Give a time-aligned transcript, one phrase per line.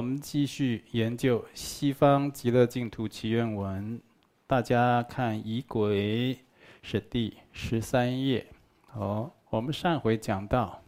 [0.00, 3.98] 我们继续研究《西方极乐净土祈愿文》，
[4.46, 6.38] 大家看仪轨
[6.80, 8.46] 是第十三页。
[8.94, 10.82] 哦，我们上回讲到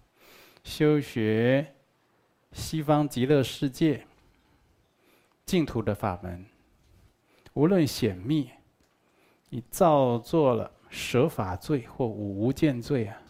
[0.65, 1.75] 修学
[2.53, 4.07] 西方极乐世界
[5.45, 6.47] 净土的法门，
[7.53, 8.49] 无论显密，
[9.51, 13.21] 你造作了舍法罪或五无间罪啊，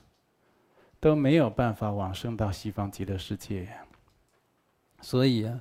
[1.01, 3.69] 都没有办法往生到西方极乐世界。
[5.01, 5.61] 所以啊，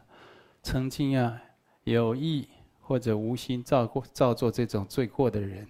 [0.63, 1.41] 曾经啊
[1.83, 2.47] 有意
[2.79, 5.67] 或者无心造过造作这种罪过的人，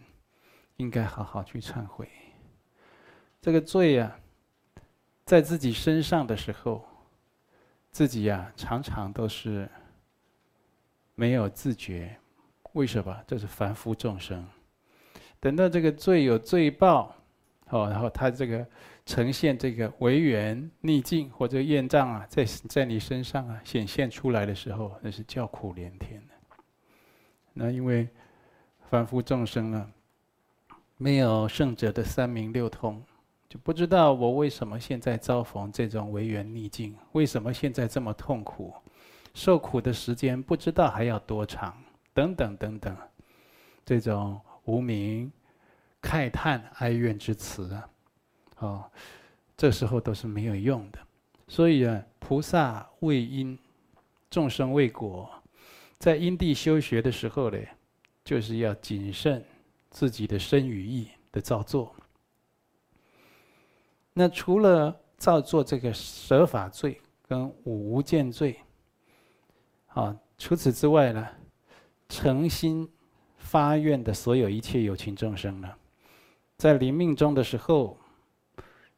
[0.78, 2.10] 应该好好去忏悔。
[3.42, 4.20] 这个罪啊，
[5.26, 6.86] 在自己身上的时候，
[7.90, 9.70] 自己呀常常都是
[11.16, 12.18] 没有自觉。
[12.74, 13.24] 为什么？
[13.26, 14.46] 这是凡夫众生。
[15.40, 17.16] 等到这个罪有罪报，
[17.70, 18.68] 哦，然后他这个。
[19.12, 26.34] 呈现这个违缘逆境或者业障啊，在在你身上啊显现出来的时候，那是叫苦连天的。
[27.52, 28.08] 那因为
[28.90, 29.86] 凡夫众生啊，
[30.96, 33.04] 没有圣者的三明六通，
[33.50, 38.74] 就不知道我为什么现在遭逢这种违缘逆境，为什么现在这么痛苦，
[39.34, 41.76] 受苦的时间不知道还要多长，
[42.14, 42.96] 等等等等，
[43.84, 45.30] 这种无名
[46.02, 47.90] 慨叹哀怨之词啊。
[48.62, 48.86] 哦，
[49.58, 51.00] 这时候都是没有用的，
[51.48, 53.58] 所以啊，菩萨为因，
[54.30, 55.28] 众生为果，
[55.98, 57.58] 在因地修学的时候呢，
[58.24, 59.44] 就是要谨慎
[59.90, 61.96] 自己的身与意的造作。
[64.14, 68.60] 那除了造作这个舍法罪跟五无间罪，
[69.88, 71.28] 啊，除此之外呢，
[72.08, 72.88] 诚心
[73.38, 75.74] 发愿的所有一切有情众生呢，
[76.58, 77.98] 在临命终的时候。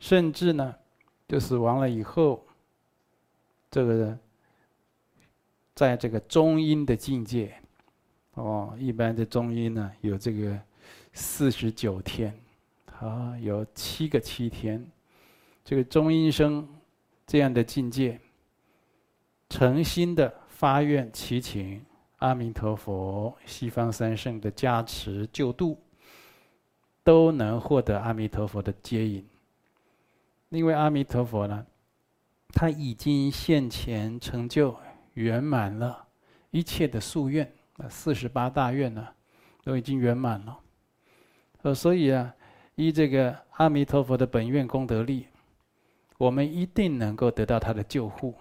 [0.03, 0.75] 甚至呢，
[1.29, 2.45] 就死亡了以后，
[3.71, 4.19] 这个人，
[5.73, 7.55] 在这个中阴的境界，
[8.33, 10.59] 哦，一般的中阴呢有这个
[11.13, 12.37] 四十九天，
[12.99, 14.85] 啊，有七个七天，
[15.63, 16.67] 这个中阴生
[17.25, 18.19] 这样的境界，
[19.47, 21.81] 诚心的发愿祈请
[22.17, 25.79] 阿弥陀佛、西方三圣的加持救度，
[27.05, 29.25] 都能获得阿弥陀佛的接引。
[30.53, 31.65] 因为阿弥陀佛呢，
[32.49, 34.77] 他已经现前成就
[35.15, 36.05] 圆满了
[36.51, 39.07] 一切的夙愿，啊，四十八大愿呢，
[39.63, 40.59] 都已经圆满了。
[41.63, 42.31] 呃，所以啊，
[42.75, 45.25] 依这个阿弥陀佛的本愿功德力，
[46.19, 48.35] 我们一定能够得到他的救护。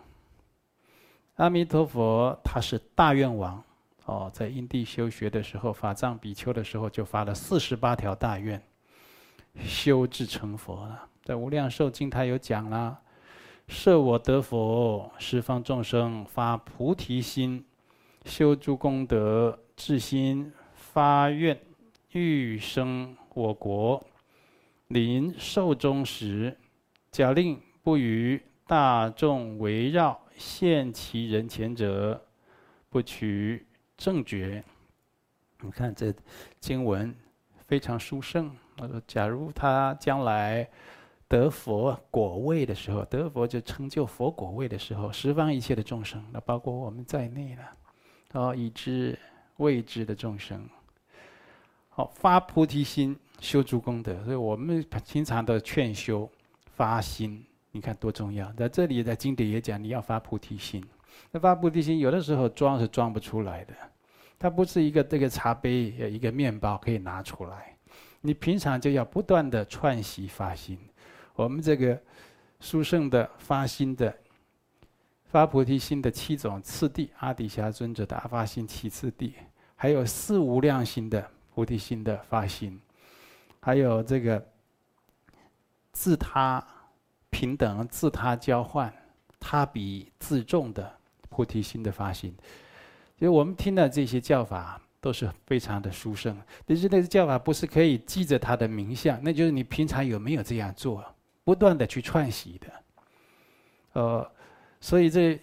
[1.37, 3.65] 阿弥陀佛他是大愿王，
[4.05, 8.63] 哦，在因地修学的时候，法藏比丘的时候就发了四十八条大愿，
[9.65, 11.09] 修至成佛了。
[11.25, 12.99] 在《无量寿经》，他有讲了：
[13.69, 17.65] 设我得佛，十方众生发菩提心，
[18.25, 21.57] 修诸功德，至心发愿，
[22.11, 24.05] 欲生我国。
[24.89, 26.59] 临寿终时，
[27.13, 32.21] 假令不与大众围绕，现其人前者，
[32.91, 33.65] 不取
[33.97, 34.65] 正觉。
[35.61, 36.13] 你看这
[36.59, 37.15] 经文
[37.69, 38.51] 非常殊胜。
[38.79, 40.69] 我说，假如他将来。
[41.33, 47.63] 得佛果位的时候，得佛就成就佛果位的时候，十方一切的众生，那包括我们在内了，
[48.35, 49.19] 哦，已知
[49.57, 50.69] 未知的众生，
[51.89, 54.23] 好发菩提心，修诸功德。
[54.25, 56.29] 所以我们平常的劝修
[56.67, 58.53] 发心，你看多重要。
[58.53, 60.85] 在这里，在经典也讲，你要发菩提心。
[61.31, 63.73] 那发菩提心，有的时候装是装不出来的，
[64.39, 67.75] 它不是一个这个茶杯、一个面包可以拿出来。
[68.21, 70.79] 你平常就要不断的串习发心。
[71.35, 72.01] 我们这个
[72.61, 74.15] 殊胜的发心的
[75.25, 79.35] 发菩提心的七种次第，阿底峡尊者的阿发心七次第，
[79.75, 82.79] 还有四无量心的菩提心的发心，
[83.61, 84.47] 还有这个
[85.93, 86.63] 自他
[87.31, 88.93] 平等、自他交换、
[89.41, 90.93] 他比自重的
[91.31, 92.35] 菩提心的发心。
[93.19, 96.37] 所以我们听到这些教法都是非常的殊胜，
[96.67, 101.03] 但是那个教法不是可以记着他的名相，那就是你平常有没有这样做。
[101.45, 102.73] 不断的去串习的，
[103.95, 104.33] 呃，
[104.81, 105.41] 所以这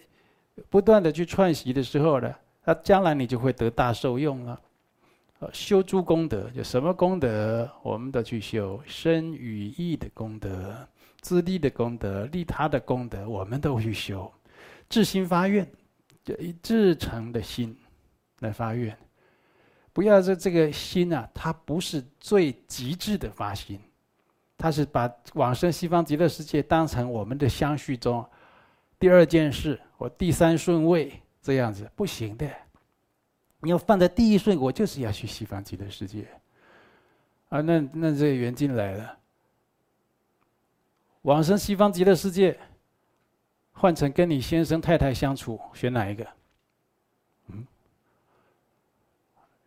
[0.70, 4.62] 不断的去串习的时候呢，那将来你就会得大受用了。
[5.40, 10.88] 呃，修诸功德，就什么功德我们都去修，身语意的功德、
[11.22, 14.30] 自利的功德、利他的功德，我们都去修。
[14.90, 15.66] 至心发愿，
[16.26, 17.78] 就以至诚的心
[18.40, 18.98] 来发愿，
[19.94, 23.80] 不要说这个心啊，它不是最极致的发心。
[24.60, 28.24] 他是把往生西方极乐世界当成我们的相续中
[29.00, 32.46] 第二件事或第三顺位这样子不行的。
[33.62, 36.28] 你要放在第一顺，我就是要去西方极乐世界。
[37.48, 39.18] 啊，那那这缘尽来了，
[41.22, 42.60] 往生西方极乐世界，
[43.72, 46.28] 换成跟你先生太太相处，选哪一个？
[47.48, 47.66] 嗯，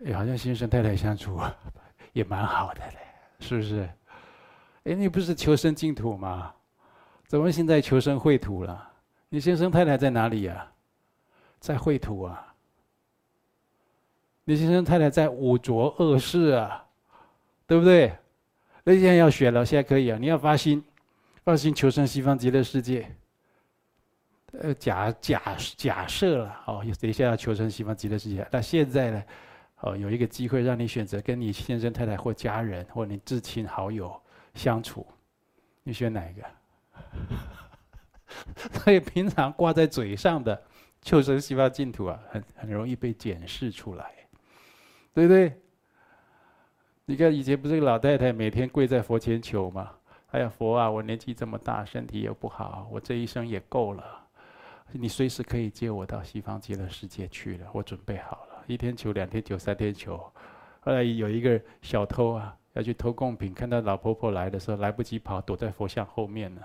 [0.07, 1.41] 哎，好像先生太太相处
[2.13, 2.99] 也蛮好的嘞，
[3.41, 3.89] 是不是？
[4.85, 6.53] 哎，你不是求生净土吗？
[7.27, 8.91] 怎么现在求生秽土了？
[9.29, 10.71] 你先生太太在哪里呀？
[11.61, 12.55] 在秽土啊。
[14.45, 16.85] 你先生太太在五浊恶世啊，
[17.67, 18.13] 对不对？
[18.83, 20.19] 那现在要选了，现在可以啊！
[20.21, 20.83] 你要发心，
[21.45, 23.09] 发心求生西方极乐世界。
[24.61, 25.41] 呃，假假
[25.77, 28.47] 假设了哦，等一下要求生西方极乐世界。
[28.51, 29.23] 那现在呢？
[29.81, 34.21] 哦，有一个机会让你选择跟你先生太太或家人或你至亲好友
[34.55, 35.07] 相处，
[35.83, 36.43] 你选哪一个？
[38.81, 40.63] 所以平常挂在嘴上的
[41.01, 44.13] 求生西方净土啊，很很容易被检视出来。
[45.15, 45.61] 对不对？
[47.05, 49.91] 你看以前不是个老太太每天跪在佛前求吗？
[50.31, 54.27] 哎呀，佛啊，我年纪这么大，身体也不好，我这一生也够了，
[54.93, 60.17] 你随时可以接我到西方极乐世界去了，我准备好了，一天求，两天求，三天求。
[60.81, 66.63] 后来有一个小偷啊，要去偷贡品，看到老婆婆来的时候，来不及跑，躲在佛像后面呢，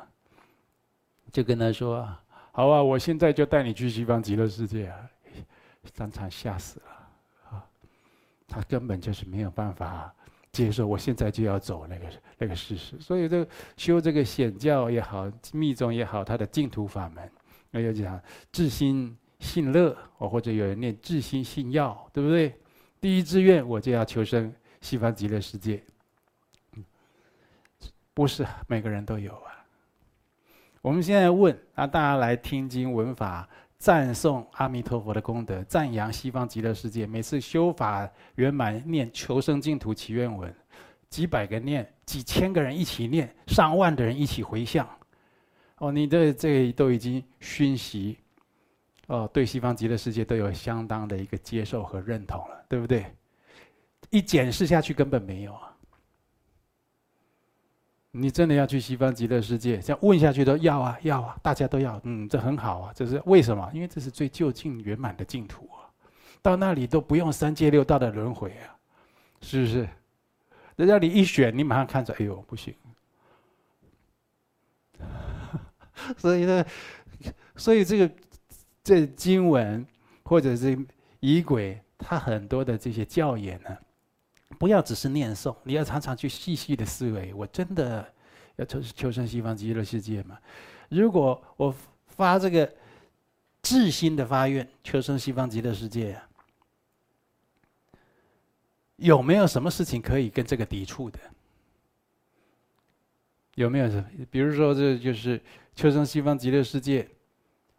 [1.32, 2.08] 就跟他说
[2.52, 4.98] ：“好啊，我现在就带你去西方极乐世界啊！”
[5.96, 6.86] 当场吓死了
[7.50, 7.66] 啊。
[8.48, 10.14] 他根本就是没有办法
[10.52, 12.08] 接受，我现在就要走那个
[12.38, 13.00] 那个事实。
[13.00, 17.30] 所以，这修这个显教也好，密宗也好，他的净土法门，
[17.72, 18.20] 那要讲
[18.52, 22.56] 至心信乐，哦，或者有人念至心信要，对不对？
[23.00, 25.84] 第一志愿我就要求生西方极乐世界，
[28.18, 29.64] 不是每个人都有啊。
[30.82, 33.48] 我们现在问啊，大家来听经闻法。
[33.78, 37.06] 赞颂阿弥陀佛的功德，赞扬西方极乐世界。
[37.06, 40.52] 每次修法圆满，念求生净土祈愿文，
[41.12, 44.90] 几百个念，几千个人一起念，上万的人一起回向。
[45.78, 48.18] 哦，你的这都已经熏习，
[49.06, 53.06] 哦，对西方极乐世界都有相当的一个接受和认同了，对不对？
[54.10, 55.77] 一检视下去，根本没有啊。
[58.12, 59.78] 你真的要去西方极乐世界？
[59.80, 62.00] 这样问下去都要啊，要啊，大家都要。
[62.04, 63.70] 嗯，这很好啊，这是为什么？
[63.74, 65.86] 因为这是最究竟圆满的净土啊，
[66.42, 68.74] 到那里都不用三界六道的轮回啊，
[69.42, 69.88] 是不是？
[70.78, 72.74] 人家你一选，你马上看着，哎呦，不行。
[76.18, 76.66] 所以呢，
[77.56, 78.12] 所以这个
[78.84, 79.86] 这经文
[80.24, 80.78] 或者是
[81.20, 83.78] 仪轨，它很多的这些教言呢。
[84.58, 87.34] 不要只是念诵，你要常常去细细的思维。
[87.34, 88.06] 我真的
[88.56, 90.38] 要求求生西方极乐世界吗？
[90.90, 91.74] 如果我
[92.08, 92.74] 发这个
[93.62, 96.20] 至心的发愿，求生西方极乐世界，
[98.96, 101.20] 有没有什么事情可以跟这个抵触的？
[103.56, 104.06] 有没有什么？
[104.32, 105.42] 比如说，这就是
[105.76, 107.08] 求生西方极乐世界，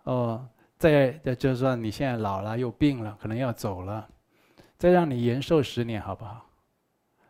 [0.04, 0.46] 哦，
[0.78, 4.08] 再再就算你现在老了又病了，可能要走了，
[4.76, 6.47] 再让你延寿十年，好不好？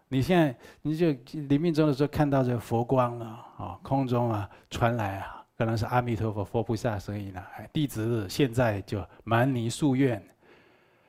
[0.09, 1.13] 你现在你就
[1.49, 3.27] 临命终的时候看到这佛光了
[3.59, 7.47] 啊，空中啊传来啊，可能是阿弥陀佛佛菩萨声音了。
[7.73, 10.23] 弟子现在就满你夙愿，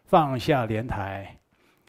[0.03, 1.37] 放下莲台，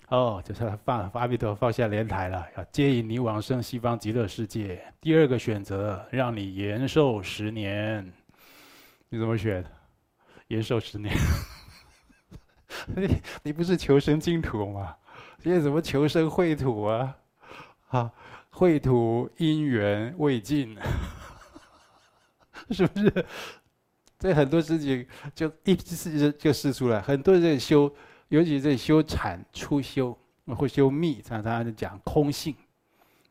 [0.09, 4.81] 哦，就是放阿弥陀佛放下莲台了，要接引你往生西方极乐世界。
[5.01, 8.13] 第二个选择，让你延寿十年，
[9.09, 9.65] 你怎么选？
[10.47, 11.13] 延寿十年？
[12.95, 14.97] 你你不是求生净土吗？
[15.43, 17.17] 现在怎么求生秽土啊？
[17.89, 18.13] 啊，
[18.53, 20.77] 秽土因缘未尽，
[22.71, 23.27] 是不是？
[24.19, 27.01] 这很多事情就一次就试出来。
[27.01, 27.91] 很多人在修，
[28.29, 30.17] 尤其在修禅、初修
[30.57, 32.55] 或修密，常常就讲空性、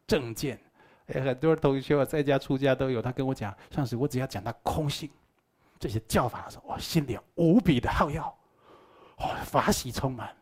[0.07, 0.59] 正见。
[1.05, 3.01] 哎，很多同学啊，在家出家都有。
[3.01, 5.07] 他跟我讲，上次我只要讲到空性
[5.79, 10.35] 这些教法的时候，我，心里无比的好跃，哇，法喜充满。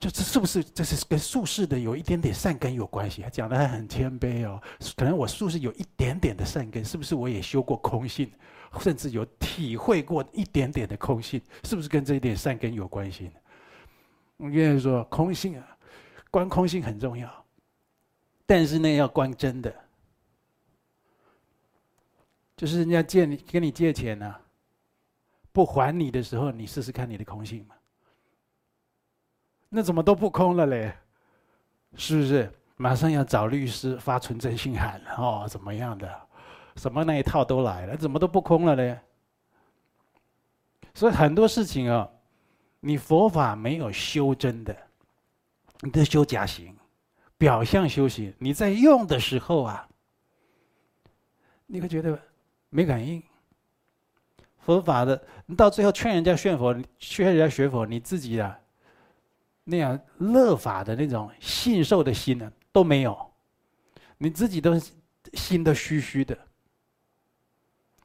[0.00, 3.22] 就这是不是这是跟术士的有一点点善根有关系？
[3.30, 4.58] 讲的还很谦卑哦，
[4.96, 8.32] 可能我术士有一点点的善根，是不是我也修过空性，
[8.80, 11.38] 甚至有体会过一点点的空性？
[11.64, 13.32] 是不是跟这一点善根有关系呢？
[14.38, 15.76] 我愿意说空性啊，
[16.30, 17.44] 观空性很重要，
[18.46, 19.74] 但是呢，要观真的，
[22.56, 24.40] 就是人家借你跟你借钱呢、啊，
[25.52, 27.74] 不还你的时候，你试试看你的空性嘛。
[29.70, 30.92] 那怎么都不空了嘞？
[31.96, 32.52] 是不是？
[32.76, 35.46] 马上要找律师发存证信函哦？
[35.48, 36.20] 怎么样的？
[36.76, 37.96] 什么那一套都来了？
[37.96, 38.98] 怎么都不空了嘞？
[40.94, 42.08] 所以很多事情啊，
[42.80, 44.76] 你佛法没有修真的，
[45.80, 46.76] 你在修假行，
[47.36, 48.34] 表象修行。
[48.38, 49.88] 你在用的时候啊，
[51.66, 52.18] 你会觉得
[52.70, 53.22] 没感应。
[54.58, 58.58] 佛法的，你到最后劝人家学佛，劝人家学佛，你自己啊，
[59.70, 63.32] 那样乐法的那种信受的心呢都没有，
[64.18, 64.78] 你自己都
[65.34, 66.36] 心都虚虚的。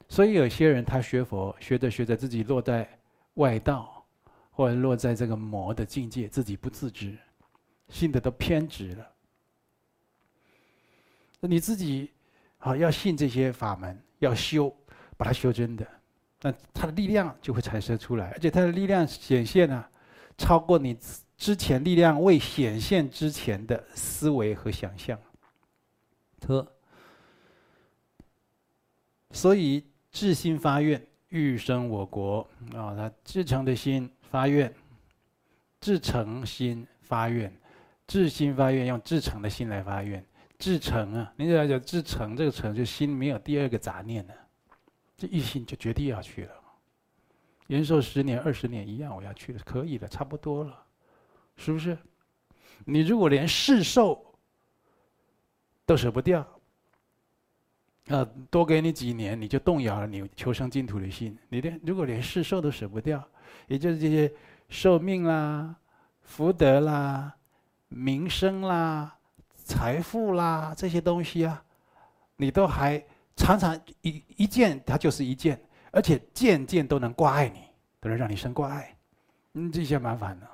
[0.08, 2.88] 所以有些人他学佛学着学着，自己落在
[3.34, 4.06] 外道，
[4.52, 7.18] 或者落在这个魔的境界，自己不自知，
[7.90, 9.12] 信的都偏执了。
[11.40, 12.12] 那你自己
[12.60, 14.74] 啊，要信这些法门，要修，
[15.18, 15.86] 把它修真的，
[16.42, 19.90] 那它的力量就会产生出来，而且它的力量显现啊，
[20.38, 20.98] 超过你
[21.38, 25.20] 之前力量未显现之前的思维和想象。
[26.40, 26.66] 特，
[29.32, 29.84] 所以。
[30.16, 32.40] 至心发愿，欲生我国
[32.72, 32.96] 啊！
[32.96, 34.74] 他至诚的心发愿，
[35.82, 37.54] 至诚心发愿，
[38.08, 40.26] 至心发愿，用至诚的心来发愿。
[40.58, 44.34] 至诚啊，您就来讲至诚，这个诚就心没有第二个杂念了，
[45.18, 46.54] 这一心就决定要去了。
[47.68, 50.84] 延寿十年、二十年一样，我要去了，可以了，差不多了，
[51.56, 51.98] 是不是？
[52.86, 54.36] 你如果连世寿
[55.86, 56.46] 都舍不掉。
[58.10, 61.36] 啊，多给你几年，你就动摇了你求生净土的心。
[61.50, 63.28] 你连如果连世寿都舍不掉，
[63.66, 64.32] 也就是这些
[64.70, 65.76] 寿命啦、
[66.22, 67.36] 福德啦、
[67.88, 69.18] 名声啦、
[69.56, 71.64] 财富啦这些东西啊，
[72.36, 73.04] 你都还
[73.36, 75.60] 常常一一件它就是一件，
[75.96, 77.62] 而且件件都能挂碍你，
[78.02, 78.94] 都能让你生挂碍。
[79.54, 80.52] 嗯，这些麻烦了。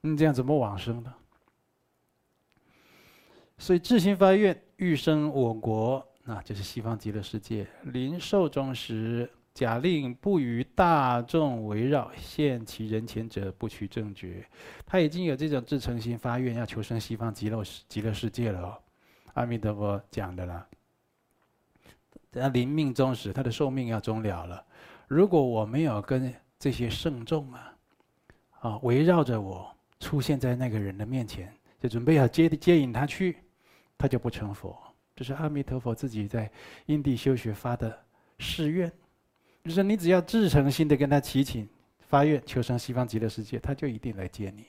[0.00, 1.14] 你这样怎么往生呢？
[3.58, 6.02] 所以至心发愿，欲生我国。
[6.24, 7.66] 那就是西方极乐世界。
[7.82, 14.48] 临寿终时，假令不与大众围绕，现其人前者，不取正觉。
[14.86, 18.80] 他已经有这种至诚心发愿，要求生西方极乐世极乐世界了。
[19.34, 20.66] 阿弥陀佛讲的啦。
[22.40, 24.64] 他临命终时，他的寿命要终了了。
[25.08, 27.76] 如果我没有跟这些圣众啊，
[28.60, 33.36] 啊围绕着我出现在那个人的面前，就准备要接接引他去，
[33.96, 34.76] 他就不成佛。
[35.14, 36.50] 这是阿弥陀佛自己在
[36.86, 37.96] 因地修学发的
[38.38, 38.90] 誓愿，
[39.62, 41.68] 就是你只要至诚心的跟他祈请
[42.00, 44.66] 发愿求生西方极乐世界，他就一定来接你。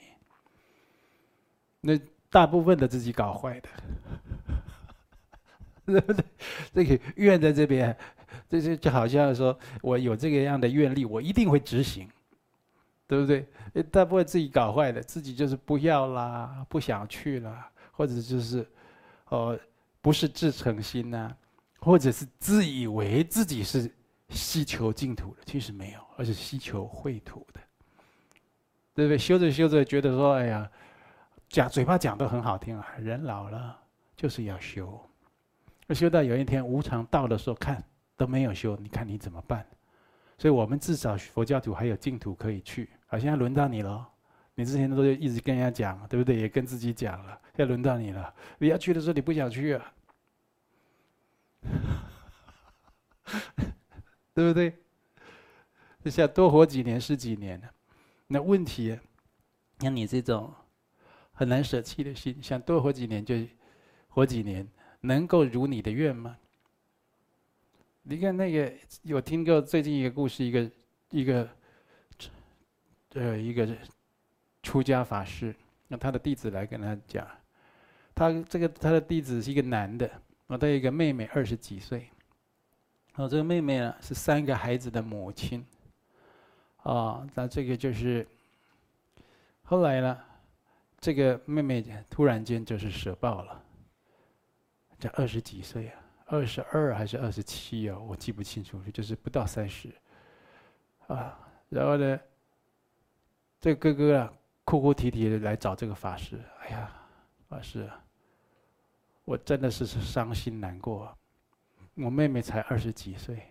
[1.81, 3.69] 那大部分的自己搞坏的，
[5.85, 6.25] 对不对？
[6.73, 7.95] 这个愿在这边，
[8.49, 12.09] 这就就好像说我有这个样的愿力，我一定会执行，
[13.07, 13.47] 对不对？
[13.91, 18.67] 大部分自己搞坏的，自己就是不要啦，不想去啦，或者就是
[19.29, 19.59] 哦。
[20.01, 21.35] 不是至诚心呐、
[21.79, 23.91] 或者是自以为自己是
[24.29, 27.59] 希求净土的，其实没有，而是希求秽土的，
[28.93, 29.17] 对不对？
[29.17, 30.69] 修着修着，觉得说，哎呀，
[31.49, 33.75] 讲嘴巴讲都很好听啊，人老了
[34.15, 35.03] 就是要修，
[35.93, 37.83] 修到有一天无常到的时候，看
[38.17, 39.65] 都没有修，你看你怎么办？
[40.37, 44.07] 所以我们至少佛教徒还有净土可以去，好，现在轮到你了。
[44.55, 46.37] 你之前都一直跟人家讲，对不对？
[46.37, 48.33] 也跟自己讲了，要轮到你了。
[48.57, 49.93] 你要去的时候，你不想去啊？
[54.33, 54.73] 对不对？
[56.03, 57.61] 你想多活几年是几年？
[58.27, 58.97] 那问题，
[59.79, 60.53] 像你这种
[61.31, 63.35] 很难舍弃的心，想多活几年就
[64.07, 64.67] 活几年，
[65.05, 66.37] 能够如你的愿吗？
[68.03, 70.71] 你看那个，有听过最近一个故事，一个
[71.09, 71.49] 一个
[73.13, 73.67] 呃一个。
[74.65, 75.55] 出家法师，
[75.89, 77.27] 让他的弟子来跟他讲，
[78.15, 80.09] 他这个他的弟子是一个男的，
[80.47, 82.09] 我他有一个妹妹二十几岁，
[83.13, 85.63] 哦，这个妹妹呢是三个孩子的母亲，
[86.77, 88.27] 啊，那这个就是
[89.61, 90.19] 后来呢，
[90.99, 93.63] 这个妹妹突然间就是舍报了，
[95.09, 99.93] 二十几岁啊，二十二还是二十七啊，我记不清楚，就是不到三十，
[101.07, 102.19] 啊，然后呢，
[103.59, 104.33] 这个哥哥啊。
[104.67, 106.91] 哭哭啼啼的来找这个法师，哎呀，
[107.47, 108.01] 法师，啊
[109.23, 111.15] 我真的是伤心难过。
[111.93, 113.43] 我妹妹才二十几岁，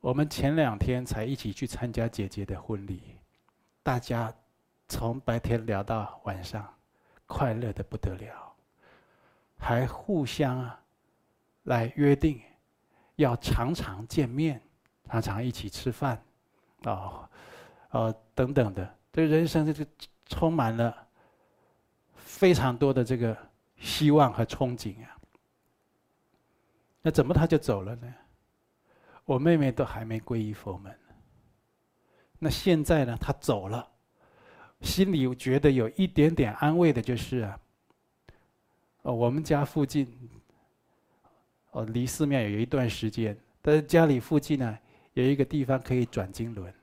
[0.00, 3.14] 我们前两天才一起去参加姐姐的婚礼，
[3.84, 4.34] 大家
[4.88, 6.68] 从白天聊到晚上，
[7.26, 8.45] 快乐的不得了，
[9.58, 10.80] 还互相啊
[11.64, 12.40] 来约定，
[13.16, 14.60] 要常常见面，
[15.04, 16.22] 常常一起吃饭，
[16.84, 17.28] 哦，
[17.90, 18.94] 呃等等的。
[19.10, 19.90] 对人生这个
[20.26, 20.94] 充满了
[22.14, 23.36] 非常多的这个
[23.78, 25.16] 希望和憧憬啊！
[27.00, 28.14] 那怎么他就走了呢？
[29.24, 30.96] 我妹妹都还没皈依佛门，
[32.38, 33.88] 那现在呢，他走了，
[34.82, 37.58] 心里觉得有一点点安慰的就是啊，
[39.06, 40.04] 哦，我们家附近，
[41.70, 44.76] 哦，离寺庙有一段时间，但是家里附近呢，
[45.12, 46.74] 有一个地方可以转经轮，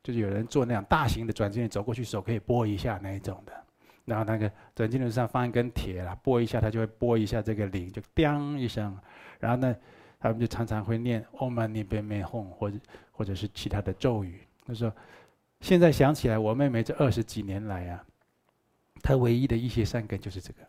[0.00, 3.52] 就是有人做那样大型的转经轮，走过去手可以拨一下那一种的，
[4.04, 8.96] 然后那个转经轮上放一根铁啦，拨一下它就会拨一下这个铃，就叮一声，
[9.40, 9.74] 然后呢，
[10.20, 12.78] 他们就常常会念 Om Mani Padme Hum 或者
[13.10, 14.46] 或者是其他的咒语。
[14.64, 14.94] 他说
[15.60, 18.04] ：“现在想起来，我妹妹这二十几年来啊，
[19.02, 20.62] 她唯一的一些善根就是这个，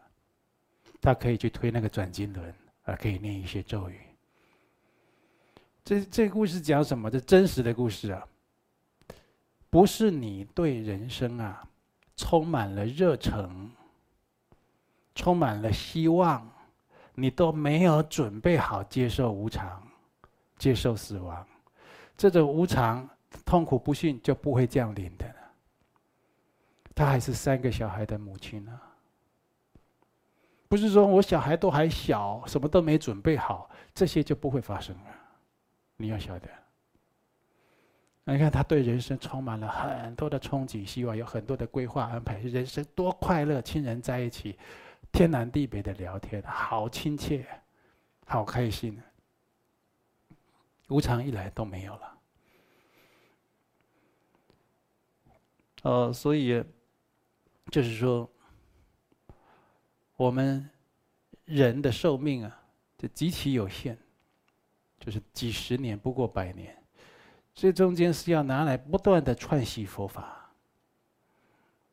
[1.03, 3.99] 他可以去推那个转经轮，啊可以念一些咒语。
[5.83, 7.11] 这这故事讲什么？
[7.11, 8.25] 这真实的故事啊，
[9.69, 11.67] 不是你对人生啊
[12.15, 13.69] 充满了热忱，
[15.13, 16.49] 充满了希望，
[17.13, 19.85] 你都没有准备好接受无常，
[20.57, 21.45] 接受死亡，
[22.15, 23.07] 这种无常。”
[23.43, 25.25] 痛苦不幸就不会降临的。
[26.93, 28.79] 他还是三个小孩的母亲呢。
[30.73, 35.03] 不是说我小孩都还小，什么都没准备好，这些就不会发生了。
[35.97, 36.49] 你要晓得。
[38.23, 44.57] 你看他对人生充满了很多的憧憬、希望，有很多的规划安排，人生多快乐，亲人在一起，
[45.11, 47.45] 天南地北的聊天，好亲切，
[48.25, 48.99] 好开心。
[50.87, 52.17] 无常一来都没有了。
[55.83, 56.65] 呃，所以
[57.69, 58.27] 就是说，
[60.15, 60.69] 我们
[61.45, 62.61] 人的寿命啊，
[62.97, 63.97] 就极其有限，
[64.99, 66.75] 就是几十年不过百年，
[67.53, 70.49] 这中间是要拿来不断的串习佛法，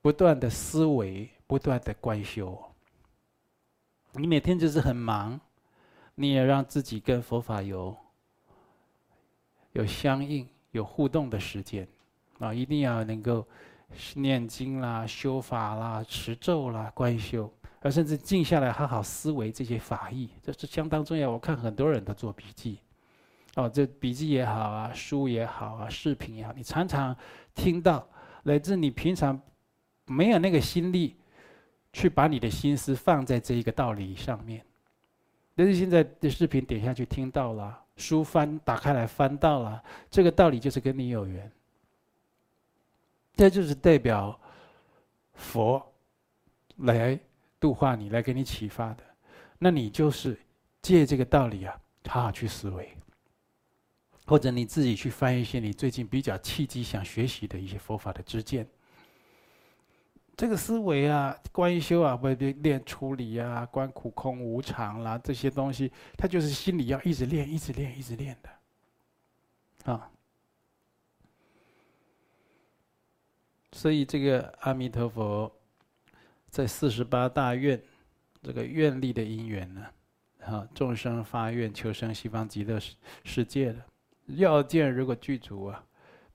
[0.01, 2.57] 不断的思维，不断的观修。
[4.13, 5.41] 你每天就是很忙，
[6.15, 7.97] 你也让自己跟佛法有
[9.73, 11.89] 有相应、有互动的时间
[12.39, 13.47] 啊，一定要能够。
[14.15, 21.31] 念经啦、修法啦、持咒啦、观修，而甚至静下来好好思维这些法义，这是相当重要。
[21.31, 22.79] 我看很多人都做笔记，
[23.57, 27.17] 哦，这笔记也好啊，书也好啊，视频也好，你常常
[27.55, 28.07] 听到
[28.43, 29.41] 来自你平常
[30.07, 31.17] 没有那个心力
[31.93, 34.65] 去把你的心思放在这一个道理上面，
[35.55, 41.51] 但是现在的视频点下去听到了，书翻打开来翻到了，这个道理就是跟你有缘。
[43.35, 44.39] 这就是代表
[45.33, 45.83] 佛
[46.77, 47.19] 来
[47.61, 49.05] 度化你，来给你启发的。
[49.59, 50.41] 那你就是
[50.81, 52.97] 借这个道理啊，好好去思维，
[54.27, 58.67] 或者你自己去翻一些你最近比较契机想学习的一些佛法的知见。
[60.37, 70.11] 这个思维啊，观修啊，或者练处理啊，观苦空无常啦，这些东西，它就是心里要一直练，一直练，一直练的，啊。
[73.73, 75.60] 所以，这个阿弥陀佛
[76.51, 77.81] 在四十八大愿
[78.43, 79.87] 这个愿力的因缘呢，
[80.45, 83.85] 啊，众生发愿求生西方极乐世世界的
[84.27, 85.85] 要件，如果具足啊，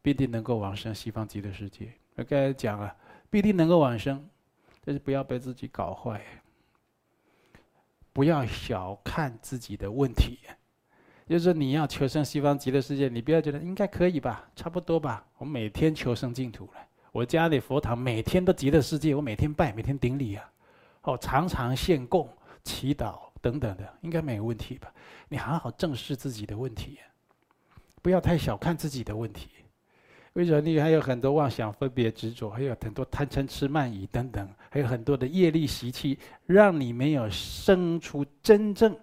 [0.02, 1.92] 必定能够往生西方极乐世界。
[2.16, 2.96] 我刚才讲了，
[3.30, 4.26] 必定能够往生，
[4.84, 6.22] 但是不要被自己搞坏，
[8.14, 10.40] 不要小看自己的问题。
[11.28, 16.85] 就是，你要求生西方极乐世界，你不要觉得应该可以吧，差不多吧，我每天求生净土了。
[17.16, 20.52] 我家里佛堂每天都极乐世界，我每天拜，每天顶礼啊，
[21.04, 22.30] 哦，常常献供、
[22.62, 24.94] 祈祷等等的，应该没有问题吧？
[25.30, 27.00] 你好好正视自己的问题，
[28.02, 29.48] 不要太小看自己的问题。
[30.34, 38.94] 为什么你还有很多妄想、分别、执着，还有很多贪嗔痴慢疑等等，还有很多的业力习气，让你没有生出真正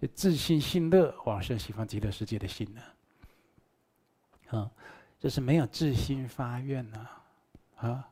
[0.00, 4.58] 的自信、信乐、往生西方极乐世界的心呢？
[4.58, 4.68] 啊，
[5.20, 7.06] 这是没有自心发愿呢。
[7.80, 8.06] 啊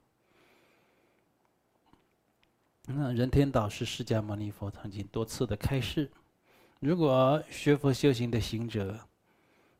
[2.86, 6.10] 那人天导师释迦牟尼佛曾经多次的开示：
[6.80, 8.98] 如果学佛修行的行者，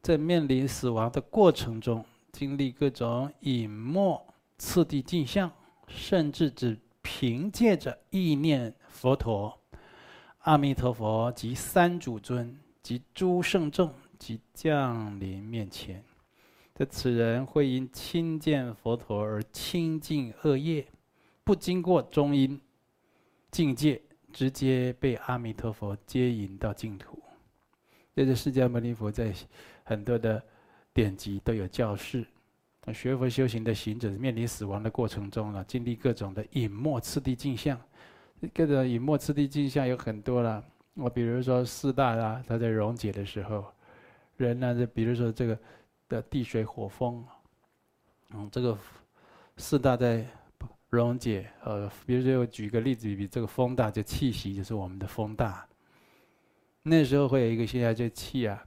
[0.02, 4.26] 在面临死亡的过程中，经历各种隐没
[4.58, 5.50] 次第镜像，
[5.86, 9.58] 甚至只凭借着意念佛陀、
[10.40, 16.04] 阿弥陀佛及三主尊及诸圣众即降临面前。
[16.78, 20.86] 这此人会因亲见佛陀而清净恶业，
[21.42, 22.60] 不经过中阴
[23.50, 24.00] 境界，
[24.32, 27.20] 直接被阿弥陀佛接引到净土。
[28.14, 29.34] 这是释迦牟尼佛在
[29.82, 30.40] 很多的
[30.92, 32.24] 典籍都有教示。
[32.94, 37.76] 学佛修行的行者面临死亡的过程中了，经历各种的隐没次第镜像，
[38.54, 40.64] 各种隐没次第镜像有很多了。
[40.94, 43.64] 我比如说四大啊，他在溶解的时候，
[44.36, 45.58] 人呢，就比如说这个。
[46.08, 47.24] 的地水火风，
[48.30, 48.76] 嗯，这个
[49.56, 50.26] 四大在
[50.90, 55.66] 溶解，呃，比如说我举个例子，比这个风大，就气息就是我们的风大。
[56.82, 58.66] 那时候会有一个现象，就气啊，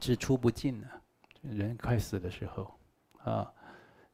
[0.00, 0.88] 是出不尽的，
[1.42, 2.72] 人快死的时候，
[3.24, 3.52] 啊，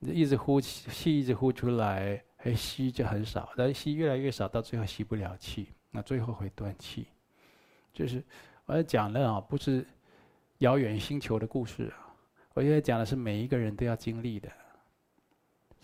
[0.00, 7.08] 一直呼气，气一直呼出来，还吸就很少，但吸越来越少，到最后吸不了气，那最后会断气。
[7.92, 8.24] 就是
[8.64, 9.86] 我要讲的啊，不是
[10.58, 12.11] 遥远星球的故事啊，
[12.54, 14.50] 我现在讲的是每一个人都要经历的，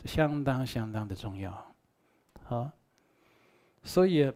[0.04, 1.74] 相当相当的重要，
[2.44, 2.70] 好，
[3.82, 4.32] 所以。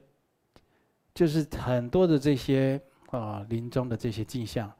[1.14, 4.72] 就是很多的这些啊，临终的这些迹象，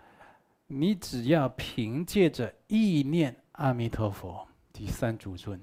[0.67, 5.61] 你只要凭借着意念阿弥陀佛第三主尊，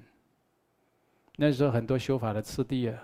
[1.34, 3.02] 那时候很多修法的次第啊，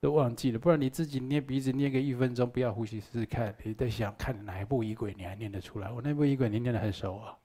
[0.00, 0.58] 都忘记了。
[0.58, 5.92] 不然你自己捏鼻子捏个一分钟，不要呼吸试试看，你在想看哪一部仪轨，你还念得出来？
[5.92, 7.36] 我那部仪轨你念得很熟啊，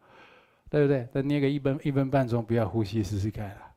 [0.69, 1.07] 对不对？
[1.11, 3.75] 再捏个一分一分半钟，不要呼吸试试看啊。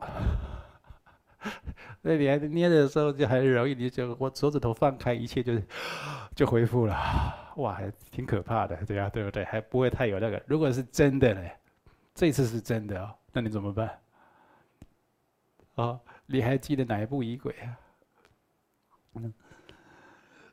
[2.02, 5.60] 那你还捏的时候就很容易，你就我手指头放开，一切就
[6.34, 6.94] 就恢复了，
[7.56, 9.44] 哇，还挺可怕的，这样对不对？
[9.44, 10.42] 还不会太有那个。
[10.46, 11.48] 如果是真的呢？
[12.14, 13.98] 这次是真的哦，那你怎么办？
[15.76, 17.78] 哦，你还记得哪一部仪轨啊？
[19.14, 19.32] 嗯，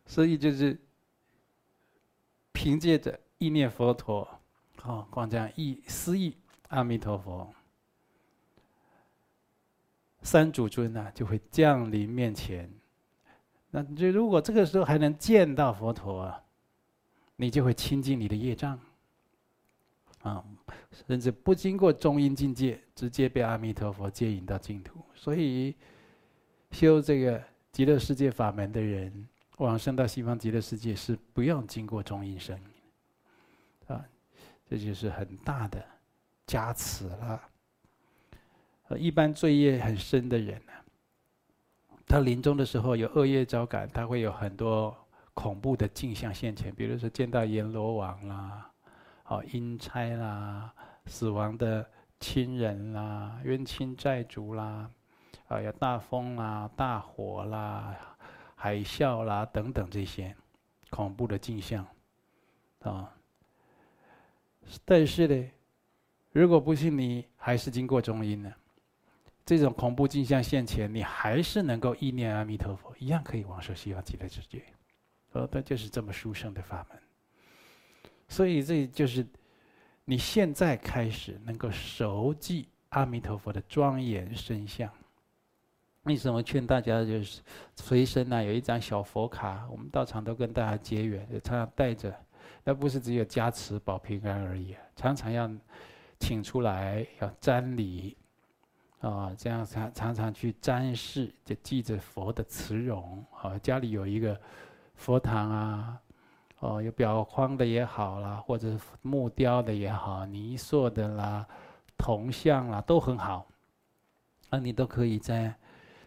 [0.06, 0.80] 所以就是
[2.52, 4.28] 凭借着意念佛陀，
[4.84, 6.36] 哦，光这样意思意
[6.70, 7.54] 阿弥陀佛。
[10.24, 12.72] 三主尊呢、就会降临面前。
[13.72, 16.44] 那就如果这个时候还能见到佛陀啊，
[17.36, 18.80] 你就会清净你的业障，
[20.22, 20.44] 啊，
[21.08, 25.00] 甚至不经过中阴境界，直接被阿弥陀佛接引到净土。
[25.15, 25.76] 所以，
[26.72, 27.41] 修这个
[27.72, 32.62] 极乐世界法门的人，往生到西方极乐世界是不用经过中阴身，
[33.88, 34.06] 啊，
[34.71, 35.84] 这就是很大的
[36.47, 37.41] 加持了。
[38.97, 40.71] 一般罪业很深的人呢，
[42.07, 44.95] 他临终的时候有恶业招感，他会有很多
[45.34, 48.71] 恐怖的景象现前，比如说见到阎罗王啦，
[49.23, 50.73] 好阴差啦，
[51.05, 51.86] 死亡的
[52.21, 54.89] 亲人啦，冤亲债主啦，
[55.49, 57.93] 啊有大风啦、大火啦、
[58.55, 60.34] 海啸啦等等这些
[60.89, 61.86] 恐怖的景象，
[62.84, 63.13] 啊，
[64.86, 65.52] 但是呢，
[66.32, 68.54] 如果不信你还是经过中阴呢？
[69.43, 74.63] 这种恐怖镜像现前，你还是能够意念阿弥陀佛，一样可以往生西方极乐世界。
[75.32, 77.00] 哦，它就是这么殊胜的法门。
[78.30, 79.26] 所以这就是
[80.06, 84.89] 你现在开始能够熟记阿弥陀佛的庄严身相。
[86.04, 87.41] 为什么劝大家就是
[87.76, 89.67] 随身呢、有一张小佛卡？
[89.69, 92.15] 我们道场都跟大家结缘，常常带着。
[92.63, 95.50] 那不是只有加持保平安而已，常常要
[96.19, 98.17] 请出来要瞻礼。
[99.00, 103.26] 啊、这样常常常去瞻视，就记着佛的慈容。
[103.41, 104.39] 啊、家里有一个
[104.93, 106.00] 佛堂啊，
[106.60, 111.47] 哦，有裱框的也好啦，或者木雕的也好，泥塑的啦，
[111.97, 113.47] 铜像啦，都很好。
[114.52, 115.52] 那你都可以在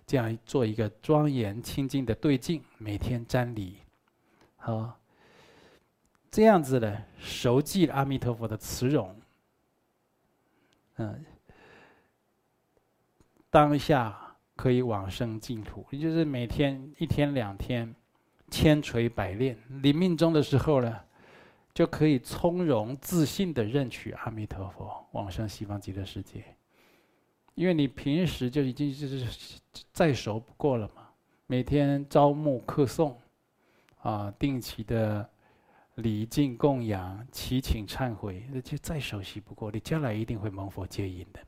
[0.07, 3.79] 这样做一个庄严清净的对境，每天瞻礼。
[4.55, 4.97] 好、
[6.35, 9.15] 这样子的熟记阿弥陀佛的慈容。
[10.97, 11.25] 嗯。
[13.49, 17.95] 当下可以往生净土，也就是每天一天两天，
[18.51, 21.01] 千锤百炼，临命终的时候呢，
[21.73, 26.45] 就可以从容自信地认取阿弥陀佛，往生西方极乐世界。
[27.55, 29.61] 因为你平时就已经就是
[29.93, 31.11] 再熟不过了嘛，
[31.47, 33.15] 每天朝暮课诵，
[34.03, 35.31] 啊，定期的
[35.97, 41.41] 礼敬供养、祈请忏悔，那就再熟悉不过，你将来一定会蒙佛接引的。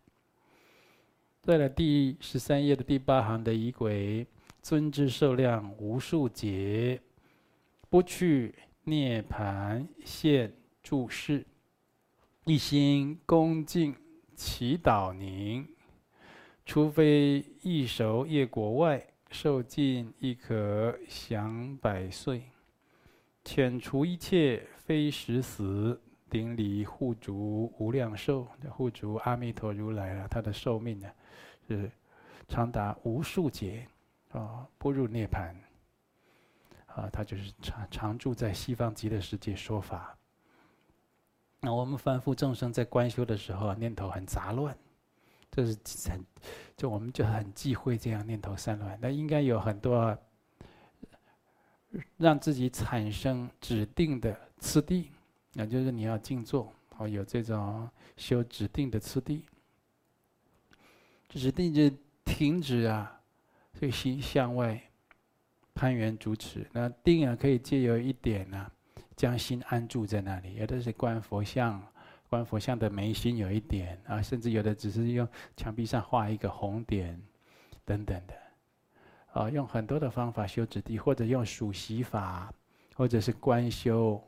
[1.43, 4.27] 在了第十三页的第八行的仪轨，
[4.63, 7.01] 尊之寿量无数劫，
[7.89, 8.55] 不去
[8.85, 11.45] 涅槃现住世，
[12.45, 13.95] 一心恭敬
[14.35, 15.67] 祈祷您，
[16.65, 22.43] 除非一熟业果外，受尽亦可享百岁，
[23.47, 28.45] 遣除一切非实死，顶礼护足无量寿。
[28.69, 31.09] 护足阿弥陀如来啊，他的寿命呢？
[31.69, 31.89] 是
[32.49, 33.87] 长达无数劫，
[34.33, 35.55] 啊，不入涅槃，
[36.87, 40.19] 啊，他就是常常住在西方极乐世界说法。
[41.61, 44.77] 那我们凡夫众生在观修的时候，念头很杂乱，
[45.53, 45.77] 这是
[46.11, 46.25] 很，
[46.77, 48.99] 就我们就很忌讳这样念头散乱。
[49.01, 50.19] 那应该有很多
[52.17, 55.11] 让自己产生指定的次第，
[55.53, 59.45] 那就是你要静坐，哦，有这种修指定的次第，
[61.29, 61.91] 指定就
[62.25, 63.21] 停止啊，
[63.75, 64.81] 这个心向外
[65.75, 66.67] 攀缘主持。
[66.73, 68.73] 那定啊，可以借由一点呢、啊，
[69.15, 70.55] 将心安住在那里。
[70.55, 71.83] 有的是观佛像，
[72.29, 77.21] 观佛像的眉心有一点啊，甚至有的只是用墙壁上画一个红点，
[77.85, 78.35] 等等的。
[79.37, 82.53] 啊，用很多的方法修指地，或者用数息法，
[82.95, 84.23] 或者是观修。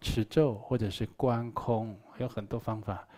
[0.00, 3.08] 持咒，或者是观空，有很多方法，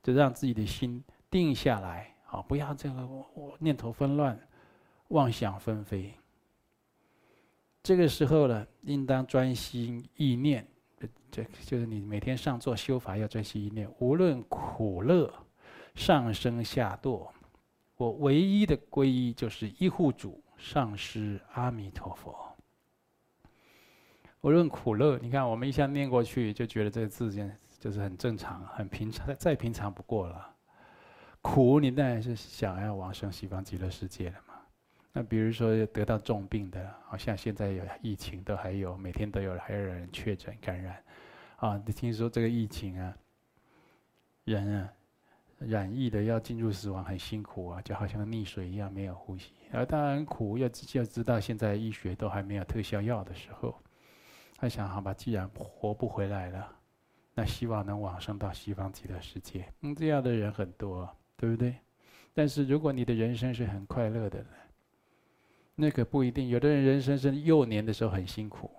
[0.00, 3.08] 就让自己的心定下来，啊，不要这个
[3.58, 4.38] 念头纷乱，
[5.08, 6.14] 妄想纷飞。
[7.82, 10.64] 这个时候呢，应当专心意念，
[11.28, 15.34] 这就是你每天上座修法要专心意念，无论苦乐，
[15.96, 17.28] 上升下堕，
[17.96, 22.54] 我唯一的皈依就是一护主上师阿弥陀佛。
[24.42, 27.42] 无论苦乐，你看我们一下念过去，就觉得这个字就
[27.78, 30.54] 就是很正常、很平常，再平常不过了。
[31.40, 34.54] 苦，你当然是想要往生西方极乐世界了嘛。
[35.12, 41.02] 那比如说得到重病的，好像现在有疫情，都还有每天都有还有人确诊感染，
[41.56, 43.16] 啊，你听说这个疫情啊，
[44.44, 44.92] 人啊
[45.58, 49.52] 染疫的要进入死亡很辛苦啊，就好像溺水一样没有呼吸。
[49.72, 53.74] 而当然苦，要要知道现在医学都还没有特效药的时候。
[54.56, 56.68] 他想，好吧，既然活不回来了，
[57.34, 59.64] 那希望能往生到西方极乐世界。
[59.82, 61.76] 嗯，这样的人很多，对不对？
[62.34, 64.44] 但是如果你的人生是很快乐的，
[65.76, 66.48] 那可不一定。
[66.48, 68.70] 有的人人生是幼年的时候很辛苦，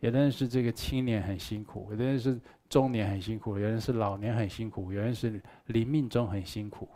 [0.00, 6.88] 有的人是这个青年很辛苦，有的人是中年很辛苦，有人是老年很辛苦，有人是临命终很辛苦。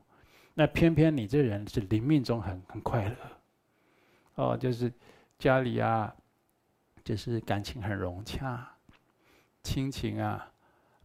[0.55, 3.17] 那偏偏你这人是临命终很很快乐，
[4.35, 4.93] 哦，就是
[5.39, 6.15] 家里啊。
[7.03, 8.77] 就是感情很融洽，
[9.63, 10.53] 亲情啊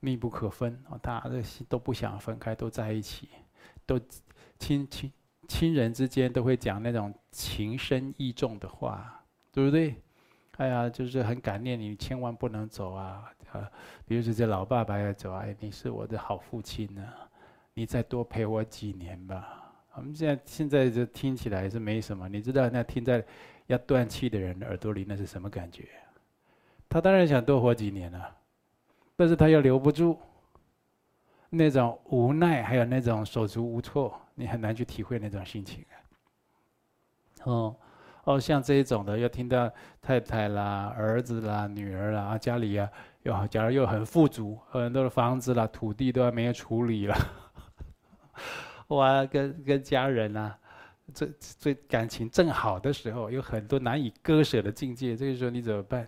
[0.01, 1.29] 密不可分，大家
[1.69, 3.29] 都不想分开，都在一起，
[3.85, 3.97] 都
[4.59, 5.11] 亲亲
[5.47, 9.23] 亲人之间都会讲那种情深意重的话，
[9.53, 9.95] 对不对？
[10.57, 13.31] 哎呀，就是很感念你，千万不能走啊！
[13.51, 13.71] 啊，
[14.05, 17.07] 比如说这老爸爸要走，哎，你是我的好父亲呢，
[17.73, 19.73] 你再多陪我几年吧。
[19.95, 23.23] 我们现在现在这听起来是没什么，你知道那听在。
[23.67, 25.89] 要断气的人耳朵里，那是什么感觉？
[26.87, 28.37] 他当然想多活几年了，
[29.15, 30.19] 但是他又留不住，
[31.49, 35.97] 那种无奈，还有那种手足无措，你很难去体会那种心情啊。
[37.45, 37.75] 哦，
[38.25, 42.89] 哦，像这一种的，要听到太太啦、儿子啦、女儿啦，家里啊，
[43.23, 47.15] 又假如又很富足，很多的房子啦、土地都还没有处理了，
[48.89, 50.55] 哇，跟跟家人啊。
[51.13, 55.15] 这这感情正好的时候，有很多难以割舍的境界。
[55.15, 56.07] 这个时候你怎么办？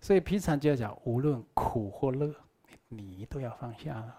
[0.00, 2.34] 所以平常就要讲，无论苦或乐，
[2.88, 4.16] 你都要放下了。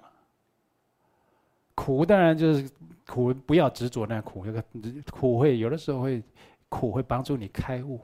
[1.74, 2.70] 苦当然就是
[3.08, 4.44] 苦，不要执着那苦。
[4.46, 4.64] 那个
[5.12, 6.22] 苦会有的时候会
[6.74, 8.02] 苦会帮助你开悟，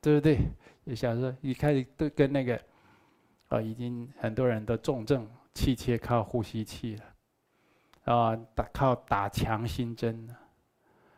[0.00, 0.38] 对不对？
[0.84, 2.60] 你想说一开始都跟那个
[3.48, 10.28] 啊、已经很多人都重症，气切靠呼吸器了，啊，打靠打强心针。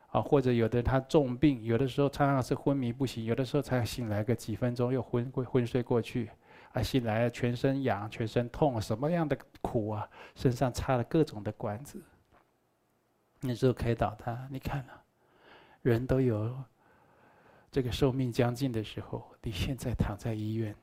[0.08, 6.30] 啊，或者有的人他重病，有的时候常常是昏迷不醒，有的时候才醒来个几分钟又昏昏睡过去，
[6.72, 10.08] 啊，醒来全身痒、全身痛，什么样的苦啊？
[10.34, 12.02] 身上插了各种的管子，
[13.40, 15.01] 那时候开导他，你看啊，
[15.82, 16.56] 人都有
[17.70, 20.74] 这个寿命将近的时候，你现在躺在医院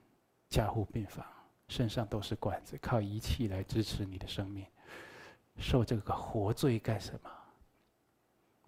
[0.50, 1.26] 加护病房，
[1.68, 4.66] 身上都是管子，靠仪器来支持你的生命，
[5.58, 7.32] 受这个活罪干什么？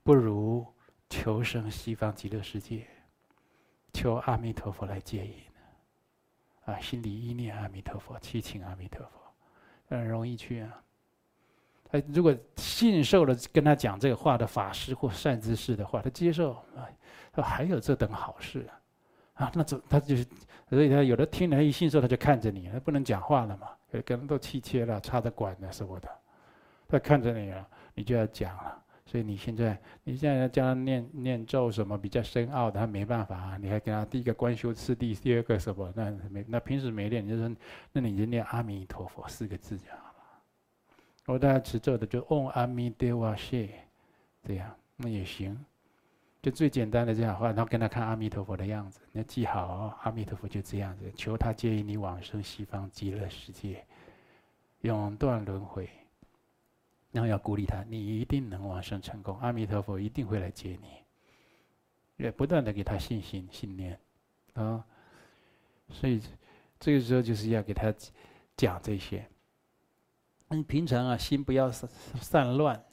[0.04, 0.66] 不如
[1.10, 2.88] 求生西方极乐世界，
[3.94, 5.36] 求阿弥陀佛来接引。
[6.66, 9.20] 啊，心里一念阿弥陀佛，七请阿弥陀佛，
[9.90, 10.84] 很容易去啊。
[11.92, 16.88] 哎，如果信受了跟他讲这个话的法师或善知识的话，他接受，啊，
[17.36, 18.66] 说还有这等好事
[19.36, 20.26] 啊，啊，那怎他就是，
[20.70, 23.68] 所以他有的听了一信受，他就看着你，他不能讲话了嘛，
[24.06, 26.10] 可能都气切了，插着管了什么的，
[26.88, 28.78] 他看着你了，你就要讲了。
[29.04, 33.58] 所以你现在，你现在要教他念念咒什么比较深奥的，他没办法啊。
[33.58, 35.92] 你还给他第一个观修次第，第二个什么？
[35.94, 37.54] 那没那平时没练，你就说，
[37.92, 40.11] 那你就念阿弥陀佛四个字就好。
[41.26, 43.70] 我大家持咒的就嗡阿弥陀佛谢，
[44.44, 45.58] 这样那也行，
[46.42, 53.86] 就最简单的这样话，然后跟他看阿弥陀佛的样子，你要记好哦，阿弥陀佛就这样子，求他接引你往生西方极乐世界，
[54.82, 55.90] 永断轮回。
[57.12, 60.88] 然后要鼓励他，你一定能往生成功，阿弥陀佛一定会来接你。
[62.18, 64.00] 也不断的给他信心、信念，
[64.54, 64.86] 啊，
[65.90, 66.22] 所以
[66.80, 67.94] 这个时候就是要给他
[68.56, 69.28] 讲这些。
[70.56, 72.84] 你平常啊，心不要散散乱，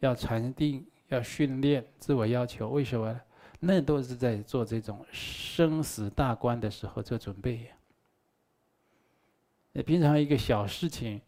[0.00, 2.68] 要禅定，要训练自我要求。
[2.68, 3.20] 为什么呢？
[3.60, 7.70] 那都是在做这种生死大关的时候做准备。
[9.72, 11.20] 你平常一个小事情，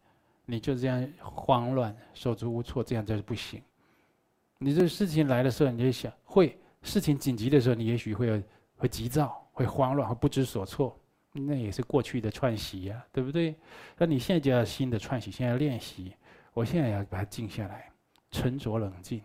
[0.45, 3.61] 你就这样慌乱、手足无措，这样就是不行。
[4.59, 8.41] 你这事情来的时候，你就想会事情紧急的时候，你也许会有
[8.77, 10.95] 会急躁、会慌乱、会不知所措，
[11.33, 13.55] 那也是过去的串习呀，对不对？
[13.97, 16.13] 那你现在就要新的串习，现在练习。
[16.53, 17.89] 我现在要把它静下来，
[18.29, 19.21] 沉着冷静。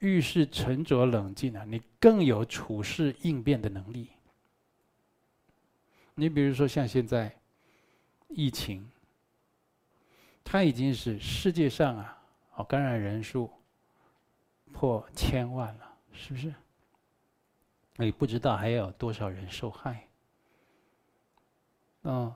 [0.00, 4.08] 遇事沉着冷静啊，你更有处事应变的能力。
[6.14, 7.32] 你比如说像现在
[8.28, 8.90] 疫情，
[10.42, 12.22] 它已经是世界上啊，
[12.56, 13.48] 哦，感染人数
[14.72, 16.52] 破千万了，是不是？
[17.96, 20.06] 你不知道还有多少人受害。
[22.02, 22.34] 嗯，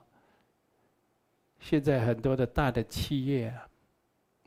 [1.59, 3.67] 现在很多的大的企业啊，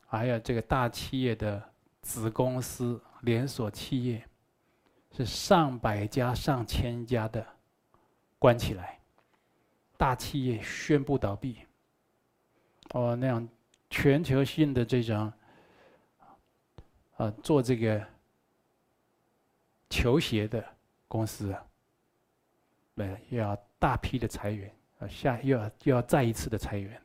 [0.06, 1.62] 还有这个大企业的
[2.02, 3.00] 子公司。
[3.22, 4.24] 连锁企业
[5.10, 7.44] 是上百家、上千家的
[8.38, 9.00] 关起来，
[9.96, 11.58] 大企业宣布倒闭。
[12.90, 13.48] 哦，那样
[13.90, 15.32] 全球性的这种
[17.16, 18.06] 啊，做这个
[19.90, 20.64] 球鞋的
[21.08, 21.66] 公司啊，
[22.94, 27.00] 来又要大批的裁员啊，下又要又要再一次的裁员。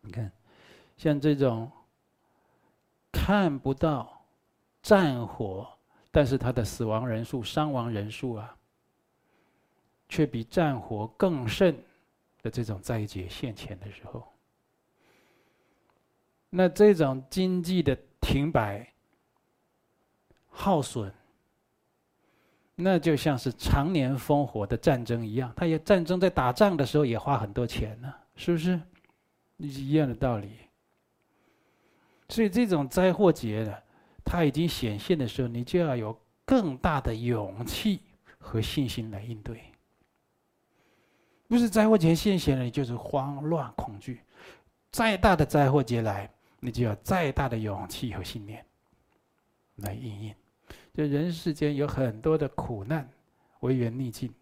[0.00, 0.30] 你看，
[0.96, 1.70] 像这种
[3.12, 4.14] 看不到。
[4.80, 5.68] 战火，
[6.10, 8.56] 但是他的死亡人数、伤亡人数啊，
[10.08, 11.76] 却比战火更甚
[12.40, 14.32] 的这种灾劫现前的时候，
[16.48, 18.90] 那这种经济的停摆、
[20.48, 21.12] 耗损，
[22.80, 25.52] 那就像是常年烽火的战争一样。
[25.56, 28.80] 他也战争在打仗的时候也花很多钱呢，是不是？
[29.56, 30.50] 一样的道理。
[32.28, 33.74] 所以这种灾祸劫呢。
[34.30, 36.14] 它已经显现的时候，你就要有
[36.44, 38.00] 更大的勇气
[38.36, 39.58] 和信心来应对。
[41.48, 44.20] 不是灾祸劫现前了，你就是慌乱恐惧。
[44.92, 48.62] 再大的灾祸劫来，你就要再大的勇气和信念
[49.76, 50.34] 来应应。
[50.98, 53.08] 就人世间有很多的苦难、
[53.60, 54.34] 为缘逆境，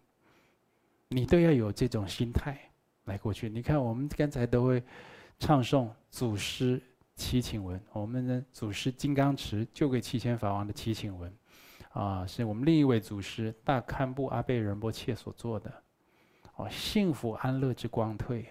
[1.07, 2.57] 你都要有这种心态
[3.03, 3.47] 来过去。
[3.47, 4.81] 你看，我们刚才都会
[5.37, 6.81] 唱诵祖师。
[7.15, 11.31] 祈请文，我们的祖师金刚持就给七千法王的祈请文，
[11.89, 15.71] 啊，是我们另一位祖师大堪布阿贝仁波切所做的。
[16.55, 18.45] 哦，幸福安乐之光退，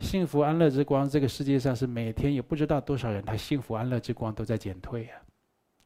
[0.00, 5.20] 幸福安乐之光，这个世界上是每天也不知道多少人，他幸福安乐之光都在减退啊，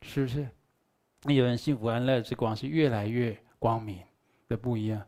[0.01, 0.49] 是不是？
[1.25, 4.01] 那有人幸福安乐之光是越来越光明
[4.49, 5.01] 的不一样，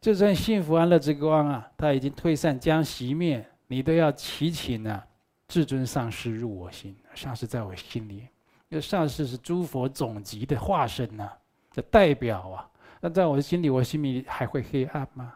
[0.00, 5.04] 就算幸福安乐之光啊，它已经退散将熄灭，你都要祈请啊。
[5.48, 8.28] 至尊上师入我心，上师在我心里。
[8.68, 11.32] 那上师是诸佛总集的化身呐、
[11.72, 12.70] 的代表啊。
[13.00, 15.32] 那在我的心里，我心里还会黑暗吗？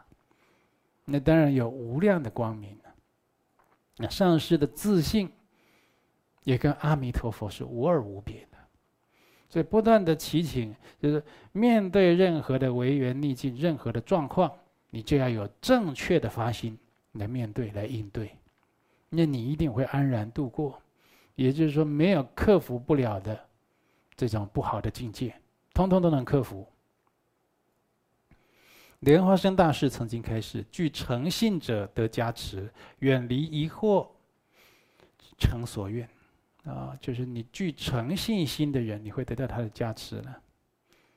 [1.05, 2.77] 那当然有无量的光明。
[3.97, 5.31] 那上师的自信，
[6.43, 8.52] 也跟阿弥陀佛是无二无别的。
[9.53, 14.51] 所以不断的祈请，就是面对任何的违缘逆境、任何的状况，
[14.89, 16.75] 你就要有正确的发心
[17.11, 18.31] 来面对、来应对。
[19.09, 20.81] 那你一定会安然度过，
[21.35, 23.39] 也就是说，没有克服不了的
[24.15, 25.35] 这种不好的境界，
[25.71, 26.67] 通通都能克服。
[29.01, 32.67] 莲花生大师曾经开示：具诚信者得加持，
[33.01, 34.07] 远离疑惑，
[35.37, 36.09] 成所愿。
[36.63, 40.39] 啊，就是你具诚信心的人，你会得到他的加持了。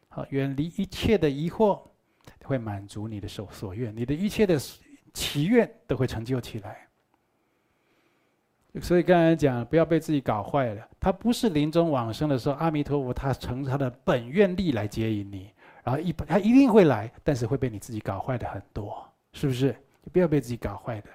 [0.09, 1.81] 好，远离一切的疑惑，
[2.45, 4.59] 会满足你的所所愿，你的一切的
[5.13, 6.89] 祈愿都会成就起来。
[8.83, 10.87] 所以刚才讲，不要被自己搞坏了。
[11.01, 15.51] 他不是临终往生的时候，阿弥陀佛他乘他的本愿力来接引你，
[15.83, 19.75] 然后一他一定会来，但是会被你自己搞坏的很多，是不是？
[20.13, 21.11] 不要被自己搞坏的。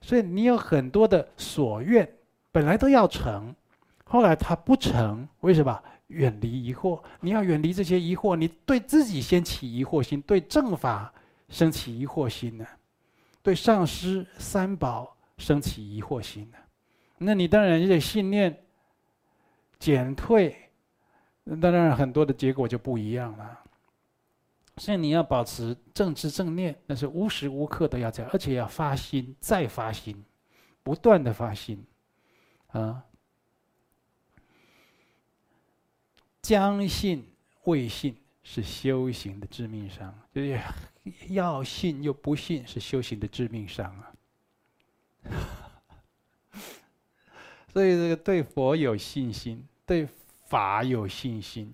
[0.00, 2.08] 所以你有很多的所愿，
[2.52, 3.54] 本来都要成，
[4.04, 5.82] 后来他不成，为什么？
[6.08, 11.12] 远离疑惑，你要远离这些疑惑，你对自己先起疑惑心，对正法
[11.50, 12.66] 生起疑惑心呢，
[13.42, 16.56] 对上师三宝生起疑惑心呢。
[17.18, 18.64] 那你当然这信念
[19.78, 20.56] 减退，
[21.44, 23.60] 那当然很多的结果就不一样了。
[24.78, 30.24] 所以你要保持正知正念，那是无时无刻都要这样，而且要发心再发心，
[30.82, 31.84] 不断的发心，
[32.68, 33.04] 啊，
[36.42, 37.26] 将信
[37.64, 40.60] 未信是修行的致命伤，就是
[41.28, 44.12] 要信又不信是修行的致命伤啊。
[47.72, 50.08] 所以这个对佛有信心，对
[50.46, 51.72] 法有信心，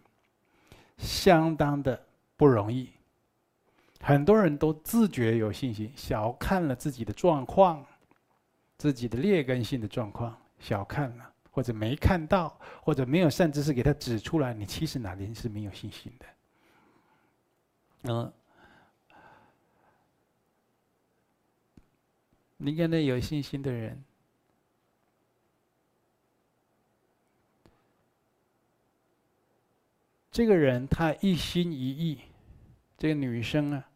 [0.99, 2.90] 相当的不容易。
[4.01, 7.86] 很多人都自觉有信心，小看了自己的状况，
[8.76, 16.27] 自己的劣根性的状况，小看了，或者没看到，或者没有善知识给他指出来，你其实哪里是没有信心的？
[18.05, 18.33] 嗯。
[22.57, 24.03] 你跟那有信心的人，
[30.31, 32.21] 这个人他一心一意，
[32.97, 33.87] 这个女生啊，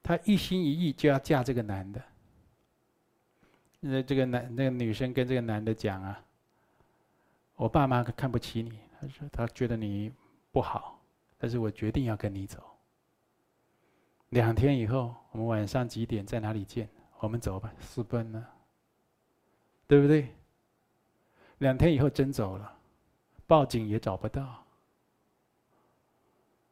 [0.00, 2.00] 她一心一意就要嫁这个男的。
[3.80, 6.20] 那这个男那个女生跟这个男的讲啊，
[7.54, 10.12] 我爸妈看不起你，他说他觉得你
[10.50, 11.00] 不好，
[11.38, 12.62] 但是我决定要跟你走。
[14.30, 16.88] 两天以后，我们晚上几点在哪里见？
[17.20, 18.48] 我们走吧，私奔了，
[19.86, 20.34] 对不对？
[21.58, 22.76] 两天以后真走了，
[23.46, 24.64] 报警也找不到，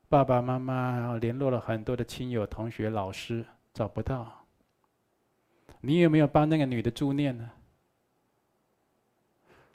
[0.09, 4.46] 爸爸妈妈联络了很多的亲友、同学、老师，找不到。
[5.81, 7.51] 你有没有帮那个女的助念呢？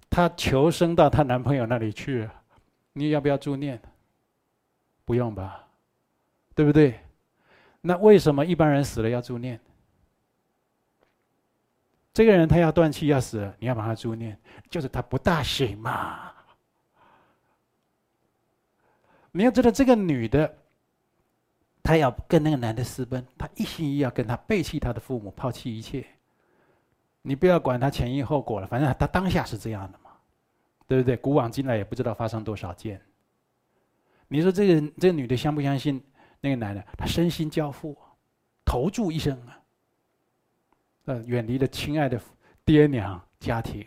[0.10, 2.30] 她求生到她男朋友那里去，
[2.94, 3.82] 你要不要助念？
[5.06, 5.68] 不用吧，
[6.54, 7.00] 对不对？
[7.82, 9.60] 那为什么一般人死了要助念？
[12.14, 14.38] 这个人他要断气要死了，你要帮他助念，
[14.70, 16.34] 就是他不大行嘛。
[19.32, 20.58] 你要知道，这个女的，
[21.84, 26.06] 她要跟那个男的私奔，她一心一意要跟他背弃他的父母，抛弃一切。
[27.24, 30.12] 你不要管他前因后果了，反正他当下是这样的嘛，
[30.88, 31.16] 对不对？
[31.16, 33.00] 古往今来也不知道发生多少件。
[34.28, 36.02] 你说这个这个女的相不相信
[36.40, 36.84] 那个男的？
[36.98, 37.96] 她身心交付，
[38.66, 39.60] 投注一生啊。
[41.06, 42.20] 呃，远离了亲爱的
[42.64, 43.86] 爹娘家庭，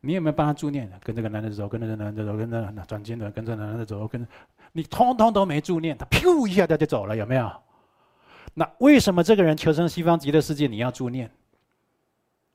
[0.00, 0.90] 你有没有帮他助念？
[1.02, 4.26] 跟这个男的走，跟这个男的走，跟这个转经的，跟这个男的走，跟
[4.72, 7.50] 你通通都没助念，他噗一下他就走了，有没有？
[8.54, 11.30] 那为什么这个人求生西方极乐世界，你要助念？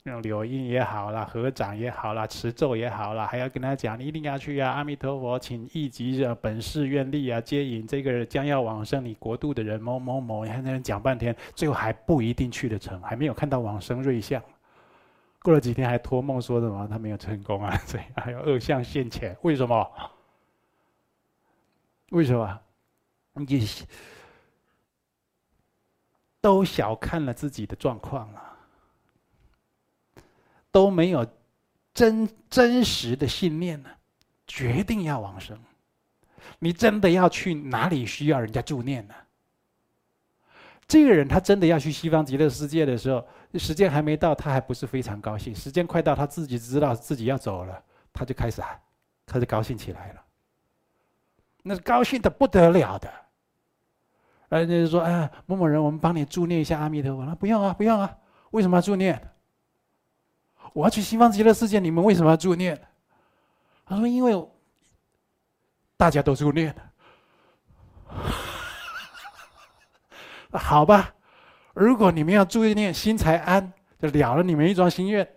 [0.04, 4.70] 用柳荫也好啦，合掌也好啦，持咒也好啦，还要跟他讲，你一定要去啊！
[4.70, 10.44] 阿弥陀佛，请一级的，本誓愿力啊，接引这个将要往生你国度的人某某某。
[10.44, 14.40] 你看那人讲半天，最后还不一定去得成，还没有看到往生瑞相。
[15.42, 17.76] 过了几天还托梦说什么他没有成功啊？
[17.86, 19.84] 这样还有恶相现前，为什么？
[22.10, 22.60] 为什么？
[23.34, 23.68] 你
[26.40, 28.42] 都小看了自己的状况了。
[30.70, 31.26] 都没有
[31.94, 33.88] 真真实的信念呢，
[34.46, 35.58] 决定要往生。
[36.58, 39.14] 你真的要去哪里需要人家助念呢？
[40.86, 45.54] 这个人他真的要去西方极乐世界的时候，时间还没到，他还不是非常高兴。
[45.54, 47.82] 时间快到，他自己知道自己要走了，
[48.12, 48.78] 他就开始喊，
[49.24, 50.25] 开始高兴起来了。
[51.68, 53.12] 那是高兴的不得了的。
[54.50, 58.16] 人家就说：“哎，某某人，我们帮你助念一下阿弥陀佛。”他不用啊，不用啊，
[58.52, 59.20] 为什么要助念？
[60.72, 62.80] 我要去西方极乐世界，你们为什么要助念？
[63.84, 64.48] 他说：“因为
[65.96, 66.72] 大家都助念。
[70.54, 71.12] ”好吧，
[71.74, 75.28] 如果你们要助念，心才安，就了了你们一桩心愿。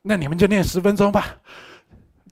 [0.00, 1.36] 那你们就念十分钟吧，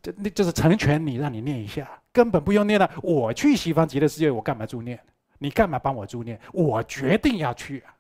[0.00, 2.88] 就那就是成全你，让你念一下，根本不用念了。
[3.02, 4.98] 我去西方极乐世界，我干嘛助念？
[5.38, 6.40] 你干嘛帮我助念？
[6.52, 7.94] 我决定要去啊！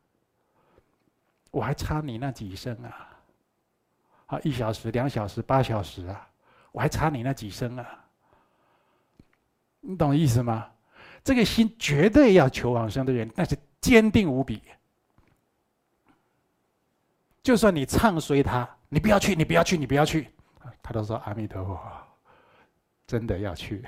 [1.50, 3.10] 我还差你那几声啊！
[4.26, 6.26] 啊，一小时、两小时、八小时啊，
[6.70, 8.04] 我还差你那几声啊！
[9.80, 10.70] 你懂意思吗？
[11.24, 14.62] 这个心绝对要求往生的人，那是坚定无比。
[17.42, 20.30] 就算你唱衰他，你不要去，你不要去，你不要去，
[20.82, 21.78] 他都说阿弥陀佛，
[23.06, 23.82] 真的要去，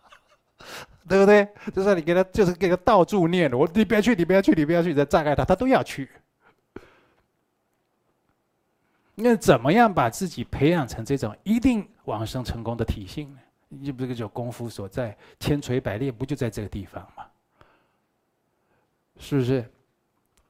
[1.08, 1.48] 对不对？
[1.74, 6.08] 就算你给他，就是给他到处念，我你不要去，你不要去，你不要去，再障碍他，他都要去。
[9.14, 13.40] 那怎么样把自己培养成这种一定往生成功的体性呢？
[13.68, 17.24] 你不这个叫功夫所在，千锤百炼不就在这个地方吗？
[19.18, 19.64] 是不是？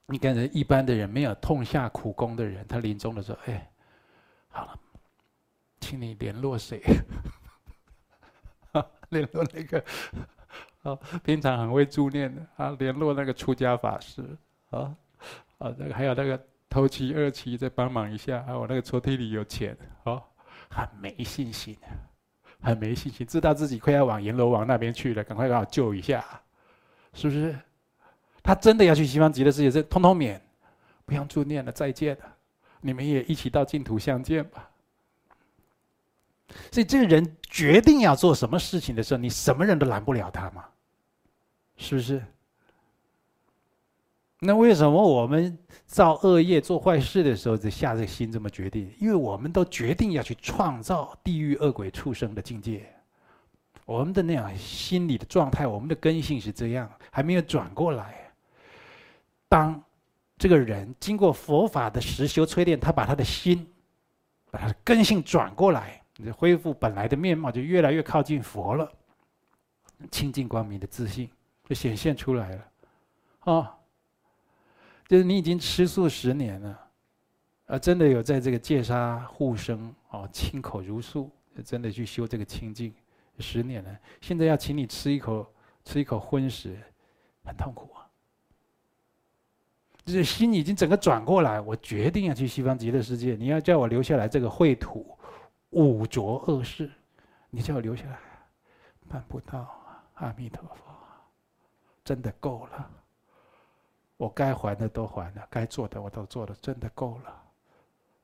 [0.07, 3.71] 你跟人，一般的人没有痛下苦功的人，他临终的时候，哎，
[4.49, 4.79] 好了，
[5.79, 6.81] 请你联络谁？
[9.09, 9.83] 联络那个，
[10.83, 14.21] 哦，平常很会助念的啊，联络那个出家法师
[14.69, 14.95] 啊，
[15.59, 16.41] 啊，那个还有那个。
[16.69, 18.57] 头七、二七，再帮忙一下啊！
[18.57, 20.21] 我那个抽屉里有钱，哦，
[20.69, 21.77] 很没信心，
[22.61, 26.23] 很没信心，知道自己快要往阎罗王那边去了，赶快把我救一下，
[27.13, 27.57] 是不是？
[28.43, 30.39] 他真的要去西方极乐世界，这通通免，
[31.05, 32.35] 不用助念了，再见了，
[32.81, 34.69] 你们也一起到净土相见吧。
[36.71, 40.65] 所以这个人决定要做什么事情的时候，你什么人都拦不了他嘛，
[41.75, 42.23] 是不是？
[44.39, 48.93] 那为什么我们造恶业、做坏事的时候，就下这个心这么决定？
[48.99, 52.87] 因为我们都决定要去创造地狱、恶鬼、畜生的境界。
[53.83, 58.31] 我们的那样心理的状态，我们的根性是这样，还没有转过来。
[59.49, 59.81] 当
[60.37, 63.65] 这个人经过佛法的实修淬炼，他把他的心，
[64.51, 68.91] 把他的根性转过来，你恢复本来的面貌，就越来越靠近佛了。
[70.11, 71.29] 清净光明的自信
[71.67, 72.71] 就显现出来了，
[73.39, 73.73] 啊。
[75.07, 76.87] 就是你已经吃素十年了，
[77.67, 81.31] 啊，真的有在这个戒杀护生哦，亲口如素，
[81.63, 82.93] 真的去修这个清净
[83.39, 83.99] 十年了。
[84.19, 85.49] 现在要请你吃一口
[85.85, 86.77] 吃一口荤食，
[87.45, 88.03] 很痛苦啊。
[90.03, 93.35] 就是心已经整个转过来，我决定要去西方极乐世界。
[93.35, 95.16] 你要叫我留下来这个秽土
[95.77, 96.89] 五浊恶世，
[97.51, 98.19] 你叫我留下来，
[99.07, 100.03] 办不到啊。
[100.15, 100.83] 阿弥陀佛，
[102.03, 102.89] 真的够了。
[104.17, 107.43] 我该还的都还了，该做的我都做了，真的够了，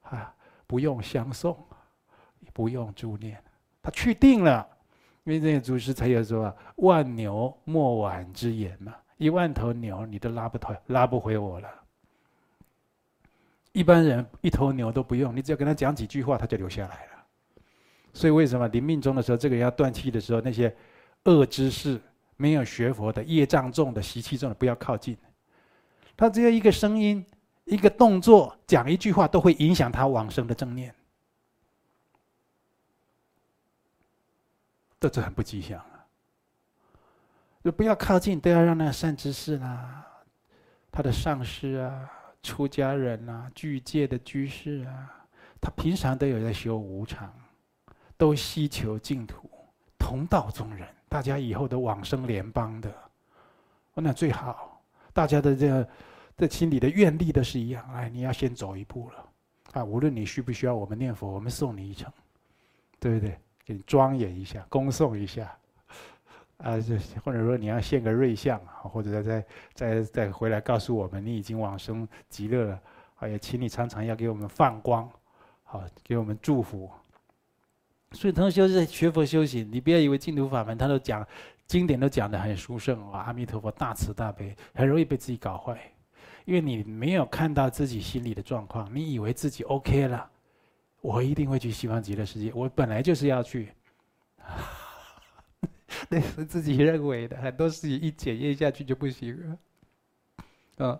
[0.01, 0.35] 啊，
[0.65, 1.55] 不用相送，
[2.51, 3.39] 不用助念，
[3.83, 4.67] 他去定了，
[5.23, 11.69] 因为这个祖师才有说“万牛莫挽之言”嘛，一万头牛你都拉不脱，拉不回我了。
[13.73, 17.12] 一般人一头牛都不用，你只要跟他讲几句话，他就留下来了。
[18.13, 20.73] 所以为什么临命终的时候，这个人要断气的时候，那些
[21.23, 21.99] 恶知识、
[22.37, 25.17] 没有学佛的、业障重的、习气重的，不要靠近。
[26.15, 27.25] 他只要一个声音、
[27.65, 30.93] 一个动作、讲一句话，都会影响他往生的正念，
[34.99, 36.05] 这是很不吉祥啊！
[37.63, 40.05] 就不要靠近，都要让那善知识啦、
[40.91, 42.09] 他的上师啊、
[42.43, 45.25] 出家人啊、具戒的居士啊，
[45.59, 47.33] 他平常都有在修无常，
[48.23, 49.49] 都希求净土，
[49.99, 52.89] 同道中人，大家以后都往生联邦的，
[53.95, 54.81] 那最好。
[55.11, 55.89] 大家的这
[56.37, 59.29] 这心里的愿力都是一样，哎，你要先走一步了，
[59.73, 62.09] 啊，无论你需不需要我们念佛，我们送你一程，
[62.97, 63.37] 对不对？
[63.65, 65.53] 给你庄严一下，恭送一下，
[66.59, 72.81] 啊，这或者说你要献个瑞相，或者再再再再回来告诉我们你已经往生极乐了，
[73.15, 75.11] 啊，也请你常常要给我们放光，
[75.63, 76.89] 好，给我们祝福。
[78.13, 81.27] 所以同学是学佛修行，你不要以为净土法门他都讲。
[81.65, 83.21] 经典都讲得很殊胜啊！
[83.21, 85.79] 阿弥陀佛大慈大悲，很容易被自己搞坏，
[86.43, 90.29] 因为你没有看到自己心里的状况，你以为自己 OK 了，
[90.99, 93.69] 我一定会去西方极乐世界，我本来就是要去，
[96.09, 99.57] 那是自己认为的，很多事情一检验下去就不行了，
[100.79, 100.99] 嗯。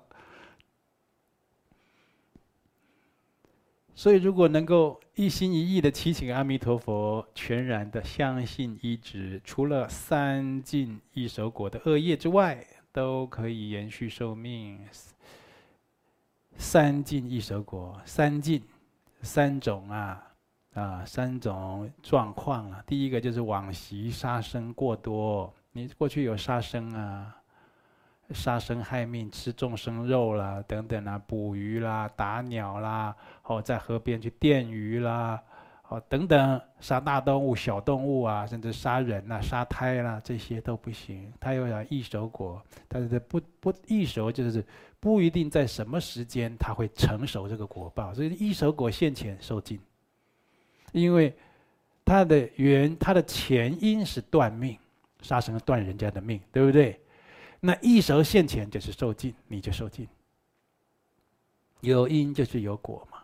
[3.95, 14.79] 所以，如果能够一心一意的祈请阿弥陀佛，全然的相信依止，除了三尽一手果的恶业之外，都可以延续寿命。
[16.57, 18.63] 三尽一手果，三尽，
[19.21, 20.23] 三种啊
[20.73, 22.83] 啊，三种状况啊。
[22.87, 27.35] 第一个就是往昔杀生过多，你过去有杀生啊。
[28.31, 35.41] 杀生害命，吃众生肉啦，等等啦，捕鱼啦，打鸟啦，哦，在河边去电鱼啦，
[35.89, 41.31] 哦，等等，杀大动物、小动物啊，甚至杀人呐、杀胎啦，这些都不行。
[41.39, 44.65] 他又要异熟果，但是不不异熟，就是
[44.99, 48.13] 不一定在什么时间他会成熟这个果报。
[48.13, 49.79] 所以异熟果现前受尽，
[50.93, 51.35] 因为
[52.05, 54.77] 他的缘，他的前因是断命，
[55.21, 56.99] 杀生断人家的命，对不对？
[57.65, 60.05] 那异熟现前就是受尽，你就受尽。
[61.79, 63.23] 有因就是有果嘛。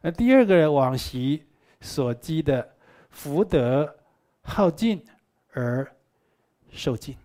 [0.00, 1.44] 那第二个人往昔
[1.80, 2.76] 所积的
[3.10, 3.96] 福德
[4.42, 5.04] 耗尽
[5.50, 5.92] 而
[6.70, 7.16] 受尽，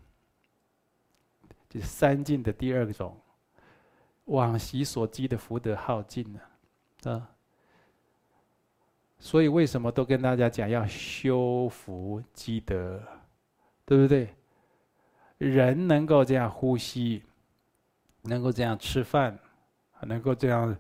[1.70, 3.16] 这是三尽的第二种。
[4.26, 7.30] 往昔所积的福德耗尽了，啊。
[9.20, 13.00] 所以为什么都跟大家讲要修福积德，
[13.86, 14.36] 对不对？
[15.50, 17.24] 人能够这样呼吸，
[18.22, 19.38] 能够这样吃饭，
[20.02, 20.76] 能够这样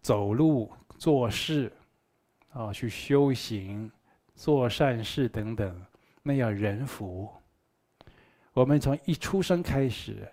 [0.00, 1.72] 走路、做事，
[2.52, 3.90] 啊，去修行、
[4.34, 5.86] 做善事等等，
[6.22, 7.30] 那要人福。
[8.52, 10.30] 我们从一出生开始，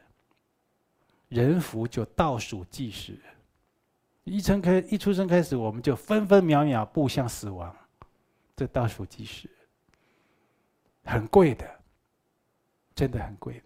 [1.30, 3.18] 人福就倒数计时。
[4.24, 7.76] 一生开一出生开始，我们就分分秒秒步向死亡，
[8.56, 9.50] 这倒数计时，
[11.04, 11.81] 很贵的。
[13.02, 13.64] 真的很贵的，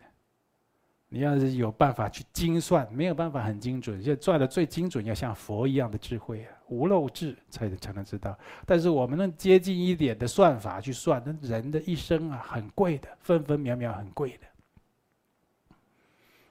[1.09, 8.39] 你要是有办法去精算，没有办法很精准，就算的最精准，要像佛一样的智慧啊，无漏智才才能知道。
[8.65, 14.47] 但是我们能接近一点的算法去算，那人的一生啊，很贵的，分分秒秒很贵的。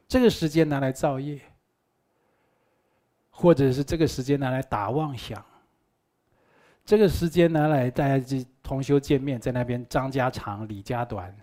[0.06, 1.40] 这个时间拿来造业，
[3.30, 5.42] 或者是这个时间拿来打妄想，
[6.84, 11.34] 这个时间拿来大家就同修见面，在那边张家长李家短，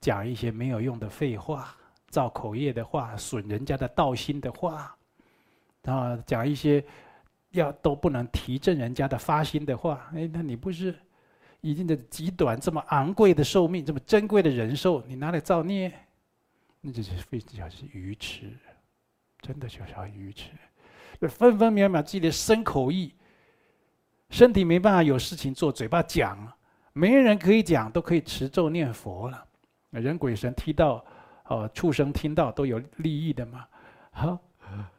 [0.00, 1.76] 讲一些没有用的废话。
[2.08, 4.96] 造口业的话，损人家的道心的话，
[5.84, 6.84] 啊，讲一些
[7.50, 10.92] 要都不能提振人家的发心的话，哎，那你不是
[11.60, 15.92] 已经的极短这么昂贵的寿命，这么珍贵的人寿，你拿来造孽，
[16.80, 18.58] 那就是非常是愚痴，
[19.40, 20.50] 真的就是要愚痴，
[21.28, 23.14] 分分秒秒自己的身口意，
[24.30, 26.52] 身体没办法有事情做，嘴巴讲，
[26.92, 29.46] 没人可以讲，都可以持咒念佛了，
[29.90, 31.04] 人鬼神踢到。
[31.50, 33.66] 哦，畜生听到都有利益的嘛，
[34.12, 34.38] 好，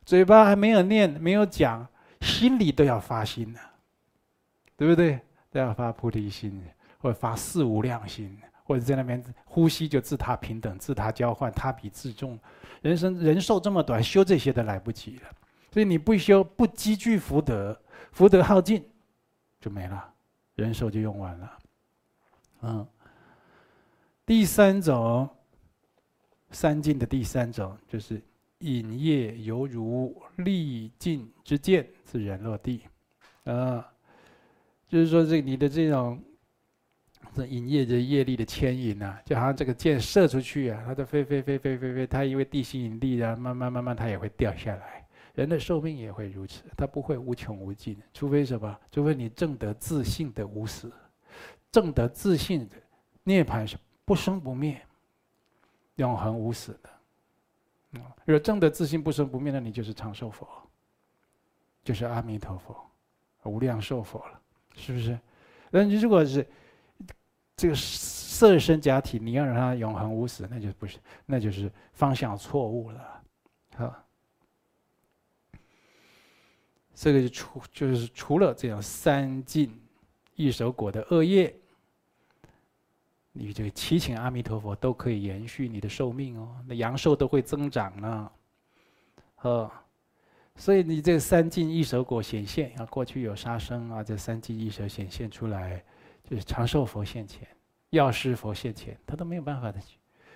[0.04, 1.88] 嘴巴还没有念，没有讲，
[2.20, 3.60] 心里都要发心呢，
[4.76, 5.18] 对不对？
[5.50, 6.62] 都要发菩提心，
[6.98, 12.38] 或者发四无量心，或者在那边呼吸就自他平等、自他交换、他比自重。
[12.82, 15.30] 人生人寿这么短，修这些都来不及了。
[15.72, 17.82] 所以你不修，不积聚福德，
[18.12, 18.86] 福德耗尽，
[19.62, 20.14] 就没了，
[20.56, 21.58] 人寿就用完了。
[22.64, 22.88] 嗯，
[24.26, 25.30] 第三种。
[26.54, 28.22] 三境的第三种就是
[28.60, 32.82] 引业犹如利尽之箭，自然落地。
[33.46, 33.90] 啊，
[34.90, 36.22] 就是说，这你的这种
[37.34, 45.08] 这引业的业力的牵引啊，就好像这个箭射出去啊，它就飞飞飞飞飞飞，它因为地心引力啊，慢慢慢慢它也会掉下来。
[45.34, 48.78] 人的寿命也会如此，它不会无穷无尽，除非什么？
[48.92, 50.92] 除非你证得自信的无死，
[51.72, 52.76] 证得自信的
[53.24, 53.78] 涅槃是
[54.12, 54.86] 不生不灭。
[55.96, 60.46] 永恒无死的，若正得自性不生不灭，那你就是长寿佛，
[61.82, 62.76] 就是阿弥陀佛，
[63.44, 64.42] 无量寿佛了，
[64.76, 65.18] 是不是？
[65.70, 66.46] 那你如果是
[67.56, 73.24] 这个色身假体，你要让它永恒无死，那就不是，那就是方向错误了，
[73.78, 73.96] 好。
[76.94, 79.82] 这个就除就是除了这样三尽
[80.36, 81.56] 异熟果的恶业。
[83.34, 88.32] 你这个祈请阿弥陀佛都可以延续你的寿命哦，那阳寿都会增长呢，
[89.42, 89.72] 哦，
[90.56, 95.82] 所以你这三尽异熟果显现啊，过去有杀生啊，这三尽异熟显现出来，
[96.24, 97.48] 就是长寿佛现前，
[97.92, 99.80] 药师佛现前，他都没有办法的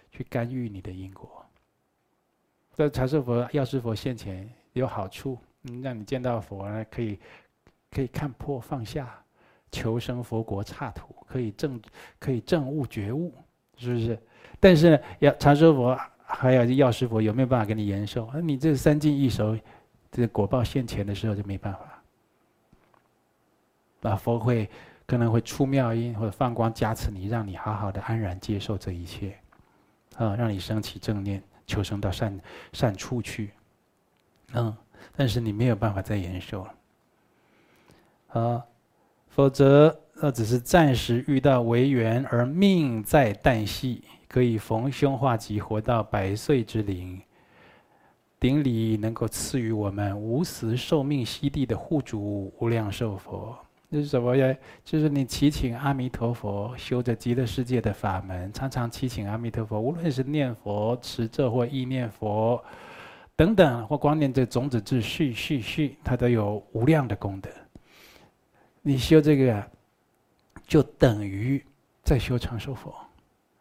[0.09, 1.45] 去干预你的因果。
[2.71, 7.19] 在长寿佛、药师佛现前有好处，嗯，让你见到佛呢，可以
[7.91, 9.21] 可以看破放下。
[9.75, 11.81] 求生佛国刹土，可以证，
[12.17, 13.33] 可以证悟觉悟，
[13.75, 14.17] 是不是？
[14.57, 18.29] 但是要长寿佛还有药师佛有没有办法给你延寿？
[18.33, 19.57] 那你这三尽一熟，
[20.09, 22.01] 这果报现前的时候就没办法。
[23.99, 24.69] 那佛会
[25.05, 29.37] 可能会出妙音或者放光加持你，让你好好的安然接受这一切，
[30.15, 32.39] 啊，让你升起正念，求生到善
[32.71, 33.51] 善处去。
[34.53, 34.73] 嗯，
[35.17, 36.73] 但是你没有办法再延寿了，
[38.39, 38.65] 啊。
[39.35, 47.21] 否则，那只是暂时遇到为缘而命在旦夕，可以逢凶化吉，活到百岁之龄。
[48.39, 53.53] 顶礼能够赐予我们无时寿命息地的护主无量寿佛。
[53.91, 54.55] 这是什么呀？
[54.85, 62.63] 就是你祈请阿弥陀佛，修着极乐世界的法门，常常祈请阿弥陀佛，无论是念佛、持咒或意念佛
[63.35, 67.49] 等等，或光念这种子字续续续，它都有无量的功德。
[68.87, 69.67] 你修这个，
[70.67, 71.59] 就等于
[72.03, 72.93] 在修长寿佛，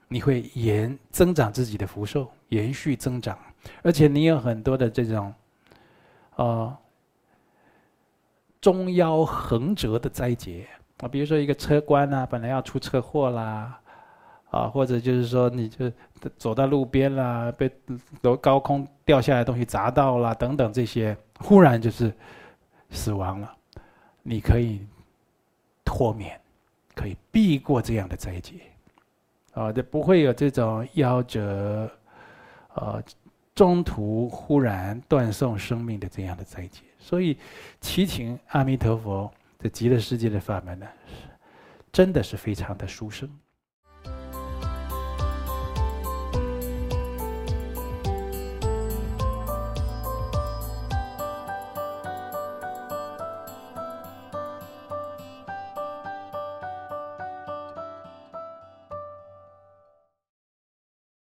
[0.06, 3.38] 你会延增长自己的福寿，延续增长，
[3.82, 5.34] 而且你有很多的这种，
[6.36, 6.76] 呃，
[8.60, 10.68] 中腰横折的灾劫。
[10.98, 13.80] 啊，比如说一个车官啊，本来要出车祸啦，
[14.50, 15.90] 啊，或者就是说你就
[16.36, 17.70] 走到路边啦，被
[18.22, 22.12] 从高空掉下来的东西砸到啦，等等这些，忽然就是
[22.90, 23.56] 死亡了，
[24.22, 24.86] 你可以。
[25.84, 26.40] 脱免，
[26.94, 28.54] 可以避过这样的灾劫，
[29.52, 31.90] 啊，就不会有这种夭折，
[32.74, 33.02] 啊，
[33.54, 36.80] 中途忽然断送生命的这样的灾劫。
[36.98, 37.36] 所以，
[37.80, 40.86] 祈请阿弥陀佛这极乐世界的法门呢，
[41.92, 43.28] 真的是非常的殊胜。